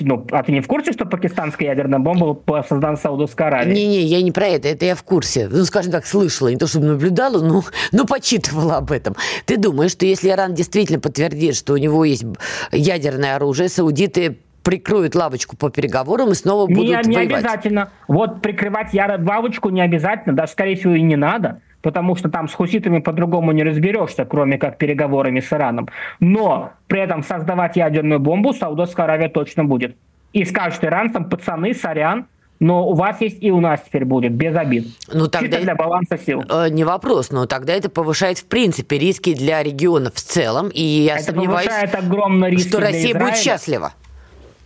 ну, 0.01 0.27
а 0.33 0.43
ты 0.43 0.53
не 0.53 0.61
в 0.61 0.67
курсе, 0.67 0.93
что 0.93 1.07
пакистанская 1.07 1.69
ядерная 1.69 1.99
бомба 1.99 2.35
была 2.35 2.63
создана 2.65 2.97
Саудовской 2.97 3.47
Аравией? 3.47 3.75
Не-не, 3.75 4.03
я 4.03 4.21
не 4.21 4.33
про 4.33 4.47
это, 4.47 4.69
это 4.69 4.85
я 4.85 4.95
в 4.95 5.03
курсе. 5.03 5.49
Ну, 5.49 5.65
скажем 5.65 5.93
так, 5.93 6.05
слышала, 6.05 6.49
не 6.49 6.57
то 6.57 6.67
чтобы 6.67 6.87
наблюдала, 6.87 7.41
но, 7.43 7.63
но 7.93 8.05
почитывала 8.05 8.79
об 8.79 8.91
этом. 8.91 9.15
Ты 9.45 9.57
думаешь, 9.57 9.93
что 9.93 10.05
если 10.05 10.31
Иран 10.31 10.55
действительно 10.55 11.01
подтвердит, 11.01 11.55
что 11.55 11.75
у 11.75 11.77
него 11.77 12.05
есть 12.05 12.25
ядерное 12.73 13.37
оружие, 13.37 13.69
саудиты 13.69 14.39
прикроют 14.67 15.15
лавочку 15.15 15.57
по 15.57 15.71
переговорам 15.71 16.33
и 16.33 16.35
снова 16.35 16.67
будут 16.67 17.07
не, 17.07 17.09
не 17.09 17.17
воевать. 17.17 17.45
обязательно. 17.45 17.91
Вот 18.09 18.43
прикрывать 18.43 18.93
лавочку 18.93 19.71
не 19.71 19.81
обязательно, 19.81 20.35
даже, 20.35 20.53
скорее 20.53 20.75
всего, 20.75 20.95
и 20.95 21.03
не 21.03 21.17
надо 21.17 21.61
потому 21.83 22.17
что 22.17 22.29
там 22.29 22.49
с 22.49 22.55
хуситами 22.55 22.99
по-другому 22.99 23.53
не 23.53 23.63
разберешься, 23.63 24.25
кроме 24.25 24.59
как 24.59 24.77
переговорами 24.77 25.39
с 25.39 25.53
Ираном. 25.53 25.89
Но 26.19 26.73
при 26.89 27.01
этом 27.01 27.23
создавать 27.23 27.77
ядерную 27.77 28.19
бомбу 28.19 28.53
Саудовская 28.53 29.05
Аравия 29.05 29.29
точно 29.29 29.65
будет. 29.65 29.97
И 30.33 30.45
скажет 30.45 30.83
иранцам, 30.83 31.29
пацаны, 31.29 31.75
сорян, 31.75 32.27
но 32.59 32.89
у 32.89 32.95
вас 32.95 33.21
есть 33.21 33.41
и 33.41 33.53
у 33.53 33.61
нас 33.61 33.83
теперь 33.87 34.05
будет, 34.05 34.33
без 34.33 34.57
обид. 34.57 34.89
Ну, 35.13 35.29
тогда 35.29 35.61
для 35.61 35.77
баланса 35.77 36.19
сил. 36.19 36.43
Э, 36.49 36.69
не 36.71 36.83
вопрос, 36.83 37.31
но 37.31 37.47
тогда 37.47 37.75
это 37.75 37.89
повышает, 37.89 38.39
в 38.39 38.47
принципе, 38.47 38.99
риски 38.99 39.33
для 39.33 39.63
регионов 39.63 40.15
в 40.15 40.21
целом. 40.21 40.71
И 40.71 40.83
я 40.83 41.19
это 41.19 41.27
сомневаюсь, 41.27 41.69
огромно 41.93 42.47
риски 42.47 42.69
что 42.69 42.81
Россия 42.81 43.17
будет 43.17 43.37
счастлива. 43.37 43.93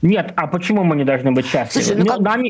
Нет, 0.03 0.33
а 0.37 0.47
почему 0.47 0.85
мы 0.85 0.97
не 0.97 1.05
должны 1.05 1.33
быть 1.33 1.47
счастливы? 1.47 1.85
Слушай, 1.85 1.99
ну, 1.99 2.07
как... 2.07 2.21
нам, 2.21 2.43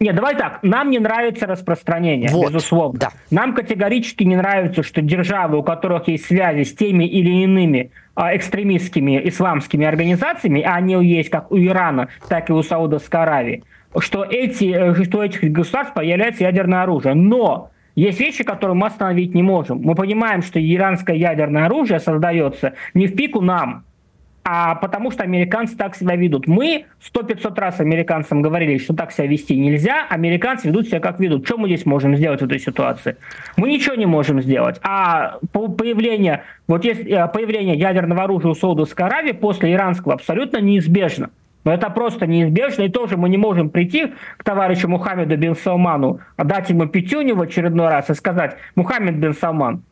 нет, 0.00 0.14
давай 0.14 0.34
так. 0.34 0.60
Нам 0.62 0.90
не 0.90 0.98
нравится 0.98 1.46
распространение, 1.46 2.30
вот, 2.30 2.48
безусловно. 2.48 2.98
Да. 2.98 3.10
Нам 3.30 3.54
категорически 3.54 4.24
не 4.24 4.36
нравится, 4.36 4.82
что 4.82 5.02
державы, 5.02 5.58
у 5.58 5.62
которых 5.62 6.08
есть 6.08 6.24
связи 6.24 6.62
с 6.64 6.74
теми 6.74 7.04
или 7.04 7.42
иными 7.42 7.90
а, 8.14 8.34
экстремистскими 8.34 9.20
исламскими 9.28 9.86
организациями, 9.86 10.62
а 10.62 10.76
они 10.76 10.94
есть 11.06 11.28
как 11.28 11.52
у 11.52 11.58
Ирана, 11.58 12.08
так 12.28 12.48
и 12.48 12.52
у 12.54 12.62
Саудовской 12.62 13.20
Аравии, 13.20 13.62
что, 13.98 14.24
эти, 14.24 14.72
э, 14.72 15.04
что 15.04 15.18
у 15.18 15.22
этих 15.22 15.52
государств 15.52 15.92
появляется 15.92 16.44
ядерное 16.44 16.82
оружие. 16.82 17.14
Но 17.14 17.70
есть 17.94 18.20
вещи, 18.20 18.42
которые 18.42 18.76
мы 18.76 18.86
остановить 18.86 19.34
не 19.34 19.42
можем. 19.42 19.82
Мы 19.82 19.94
понимаем, 19.94 20.42
что 20.42 20.58
иранское 20.58 21.16
ядерное 21.16 21.66
оружие 21.66 22.00
создается 22.00 22.72
не 22.94 23.06
в 23.06 23.14
пику 23.14 23.42
нам, 23.42 23.84
а 24.44 24.74
потому 24.74 25.10
что 25.10 25.22
американцы 25.22 25.76
так 25.76 25.94
себя 25.94 26.16
ведут. 26.16 26.46
Мы 26.46 26.86
сто 27.00 27.22
пятьсот 27.22 27.58
раз 27.58 27.80
американцам 27.80 28.42
говорили, 28.42 28.78
что 28.78 28.94
так 28.94 29.12
себя 29.12 29.26
вести 29.26 29.58
нельзя, 29.58 30.06
американцы 30.08 30.68
ведут 30.68 30.86
себя 30.86 31.00
как 31.00 31.20
ведут. 31.20 31.46
Что 31.46 31.58
мы 31.58 31.68
здесь 31.68 31.86
можем 31.86 32.16
сделать 32.16 32.40
в 32.40 32.44
этой 32.44 32.58
ситуации? 32.58 33.16
Мы 33.56 33.70
ничего 33.70 33.94
не 33.94 34.06
можем 34.06 34.40
сделать. 34.42 34.80
А 34.82 35.38
появление, 35.52 36.44
вот 36.66 36.84
есть 36.84 37.06
э, 37.06 37.28
появление 37.28 37.76
ядерного 37.76 38.24
оружия 38.24 38.50
у 38.50 38.54
Саудовской 38.54 39.06
Аравии 39.06 39.32
после 39.32 39.72
иранского 39.72 40.14
абсолютно 40.14 40.58
неизбежно. 40.58 41.30
Но 41.64 41.74
это 41.74 41.90
просто 41.90 42.26
неизбежно, 42.26 42.84
и 42.84 42.88
тоже 42.88 43.18
мы 43.18 43.28
не 43.28 43.36
можем 43.36 43.68
прийти 43.68 44.14
к 44.38 44.44
товарищу 44.44 44.88
Мухаммеду 44.88 45.36
бин 45.36 45.54
Салману, 45.54 46.20
дать 46.38 46.70
ему 46.70 46.86
пятюню 46.86 47.36
в 47.36 47.42
очередной 47.42 47.88
раз 47.88 48.08
и 48.08 48.14
сказать, 48.14 48.56
Мухаммед 48.76 49.16
бин 49.16 49.34
Салман, 49.34 49.82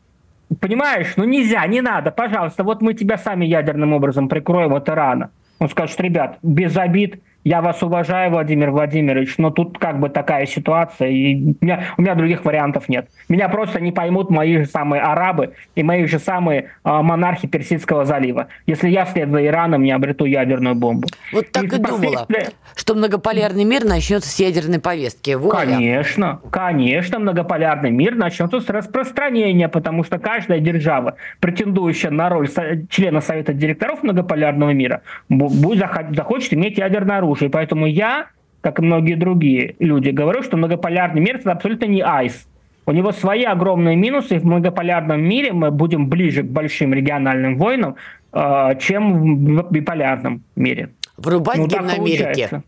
Понимаешь, 0.59 1.13
ну 1.15 1.25
нельзя, 1.25 1.65
не 1.67 1.81
надо, 1.81 2.09
пожалуйста, 2.11 2.63
вот 2.63 2.81
мы 2.81 2.93
тебя 2.95 3.17
сами 3.17 3.45
ядерным 3.45 3.93
образом 3.93 4.27
прикроем 4.27 4.73
от 4.73 4.89
Ирана. 4.89 5.29
Он 5.59 5.69
скажет, 5.69 5.99
ребят, 6.01 6.39
без 6.41 6.75
обид, 6.75 7.21
я 7.43 7.61
вас 7.61 7.81
уважаю, 7.81 8.31
Владимир 8.31 8.71
Владимирович, 8.71 9.37
но 9.37 9.49
тут 9.49 9.77
как 9.77 9.99
бы 9.99 10.09
такая 10.09 10.45
ситуация, 10.45 11.07
и 11.07 11.35
у 11.61 11.65
меня, 11.65 11.85
у 11.97 12.01
меня 12.01 12.15
других 12.15 12.43
вариантов 12.43 12.89
нет. 12.89 13.07
Меня 13.29 13.47
просто 13.47 13.79
не 13.79 13.91
поймут 13.91 14.29
мои 14.29 14.57
же 14.57 14.65
самые 14.65 15.01
арабы 15.01 15.53
и 15.75 15.83
мои 15.83 16.05
же 16.05 16.19
самые 16.19 16.59
э, 16.61 16.65
монархи 16.83 17.47
Персидского 17.47 18.03
залива, 18.03 18.47
если 18.65 18.89
я 18.89 19.05
вслед 19.05 19.29
за 19.29 19.45
Ираном 19.45 19.83
не 19.83 19.91
обрету 19.91 20.25
ядерную 20.25 20.75
бомбу. 20.75 21.07
Вот 21.31 21.49
так 21.51 21.63
и, 21.63 21.67
и 21.67 21.69
думала, 21.69 22.27
что 22.75 22.93
многополярный 22.93 23.63
мир 23.63 23.85
начнется 23.85 24.29
с 24.29 24.37
ядерной 24.39 24.79
повестки. 24.79 25.31
Воля. 25.31 25.65
Конечно, 25.65 26.41
конечно, 26.51 27.19
многополярный 27.19 27.91
мир 27.91 28.15
начнется 28.15 28.59
с 28.59 28.69
распространения, 28.69 29.69
потому 29.69 30.03
что 30.03 30.19
каждая 30.19 30.59
держава, 30.59 31.15
претендующая 31.39 32.11
на 32.11 32.27
роль 32.29 32.49
члена 32.89 33.21
Совета 33.21 33.53
директоров 33.53 34.03
многополярного 34.03 34.71
мира, 34.71 35.01
будет, 35.29 35.85
захочет 36.15 36.53
иметь 36.53 36.77
ядерное 36.77 37.19
оружие 37.19 37.28
оружие. 37.29 37.49
Поэтому 37.49 37.85
я, 37.85 38.27
как 38.61 38.79
и 38.79 38.81
многие 38.81 39.15
другие 39.15 39.75
люди, 39.79 40.09
говорю, 40.09 40.43
что 40.43 40.57
многополярный 40.57 41.21
мир 41.21 41.35
это 41.35 41.51
абсолютно 41.51 41.85
не 41.85 42.01
айс. 42.01 42.47
У 42.85 42.91
него 42.91 43.11
свои 43.11 43.43
огромные 43.43 43.95
минусы, 43.95 44.35
и 44.35 44.39
в 44.39 44.45
многополярном 44.45 45.21
мире 45.21 45.53
мы 45.53 45.69
будем 45.69 46.09
ближе 46.09 46.41
к 46.41 46.47
большим 46.47 46.93
региональным 46.93 47.57
войнам, 47.57 47.95
э, 48.33 48.75
чем 48.79 49.45
в 49.45 49.71
биполярном 49.71 50.43
мире. 50.55 50.89
Врубать 51.17 51.57
ну, 51.57 51.67
гимн 51.67 51.89
Америки. 51.89 52.63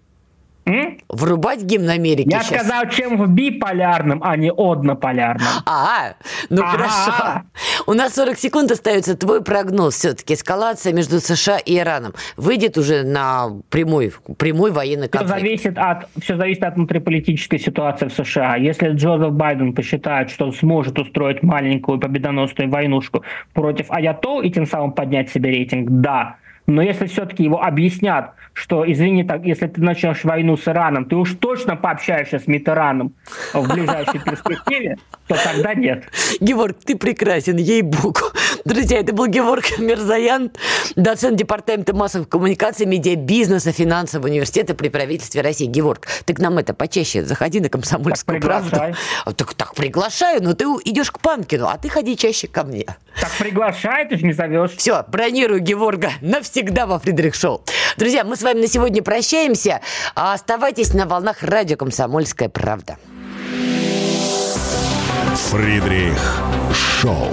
М? 0.66 1.00
Врубать 1.10 1.64
гимн 1.64 1.90
Америки 1.90 2.30
Я 2.32 2.44
сейчас. 2.44 2.62
сказал, 2.62 2.90
чем 2.90 3.18
в 3.18 3.28
биполярном, 3.30 4.22
а 4.24 4.38
не 4.38 4.52
однополярном. 4.52 5.48
А, 5.66 6.14
ну 6.50 6.62
ага. 6.62 6.72
хорошо. 6.72 7.42
У 7.88 7.94
нас 7.94 8.14
40 8.14 8.38
секунд 8.38 8.72
остается. 8.72 9.16
Твой 9.16 9.44
прогноз 9.44 9.96
все-таки. 9.96 10.36
Эскалация 10.36 10.94
между 10.94 11.20
США 11.20 11.58
и 11.58 11.78
Ираном 11.78 12.14
выйдет 12.38 12.78
уже 12.78 13.04
на 13.04 13.50
прямой, 13.70 14.14
прямой 14.38 14.72
военный 14.72 15.08
конфликт? 15.08 15.36
Все 15.36 15.40
зависит, 15.40 15.78
от, 15.78 16.08
все 16.22 16.38
зависит 16.38 16.64
от 16.64 16.76
внутриполитической 16.76 17.60
ситуации 17.60 18.08
в 18.08 18.14
США. 18.14 18.56
Если 18.56 18.90
Джозеф 18.90 19.32
Байден 19.32 19.74
посчитает, 19.74 20.30
что 20.30 20.46
он 20.46 20.54
сможет 20.54 21.00
устроить 21.00 21.42
маленькую 21.42 22.00
победоносную 22.00 22.70
войнушку 22.70 23.24
против 23.54 23.90
Аятол 23.90 24.42
и 24.42 24.50
тем 24.52 24.68
самым 24.68 24.92
поднять 24.92 25.30
себе 25.32 25.50
рейтинг, 25.50 25.90
да. 25.90 26.38
Но 26.68 26.82
если 26.82 27.08
все-таки 27.08 27.44
его 27.44 27.62
объяснят, 27.62 28.34
что, 28.54 28.90
извини, 28.90 29.24
так, 29.24 29.46
если 29.46 29.68
ты 29.68 29.82
начнешь 29.82 30.24
войну 30.24 30.58
с 30.58 30.68
Ираном, 30.68 31.06
ты 31.06 31.16
уж 31.16 31.34
точно 31.34 31.76
пообщаешься 31.76 32.40
с 32.40 32.48
Митераном 32.48 33.14
в 33.54 33.74
ближайшей 33.74 34.20
перспективе, 34.20 34.98
то 35.28 35.36
тогда 35.44 35.74
нет. 35.74 36.04
Геворг, 36.40 36.78
ты 36.86 36.98
прекрасен, 36.98 37.58
ей-богу. 37.58 38.20
Друзья, 38.66 39.00
это 39.00 39.14
был 39.14 39.28
Геворг 39.28 39.80
Мирзаян, 39.80 40.52
доцент 40.96 41.38
Департамента 41.38 41.96
массовых 41.96 42.30
коммуникаций, 42.30 42.86
медиабизнеса, 42.86 43.72
финансового 43.72 44.28
университета 44.28 44.76
при 44.76 44.90
правительстве 44.90 45.42
России. 45.42 45.66
Геворг, 45.66 46.08
ты 46.26 46.34
к 46.34 46.40
нам 46.40 46.58
это 46.58 46.74
почаще 46.74 47.24
заходи 47.24 47.60
на 47.60 47.70
комсомольскую 47.70 48.40
так 48.40 48.48
правду. 48.48 48.96
А, 49.26 49.34
так, 49.34 49.54
так 49.54 49.76
приглашаю, 49.76 50.44
но 50.44 50.54
ты 50.54 50.66
идешь 50.86 51.12
к 51.12 51.20
Панкину, 51.20 51.68
а 51.68 51.78
ты 51.78 51.90
ходи 51.90 52.16
чаще 52.16 52.48
ко 52.48 52.64
мне. 52.64 52.86
Так 53.20 53.32
приглашай, 53.40 54.08
ты 54.08 54.18
же 54.18 54.26
не 54.26 54.34
зовешь. 54.34 54.72
Все, 54.78 55.04
бронирую 55.08 55.62
Геворга 55.62 56.12
навсегда 56.52 56.86
во 56.86 57.00
Фридрих 57.00 57.34
Шоу. 57.36 57.64
Друзья, 57.98 58.24
мы 58.24 58.36
с 58.36 58.42
вами 58.42 58.62
на 58.62 58.68
сегодня 58.68 59.02
прощаемся. 59.02 59.82
А 60.16 60.34
оставайтесь 60.34 60.94
на 60.94 61.06
волнах 61.06 61.44
радио 61.44 61.78
«Комсомольская 61.78 62.50
правда». 62.50 62.98
Фридрих 65.50 66.42
Шоу. 66.74 67.30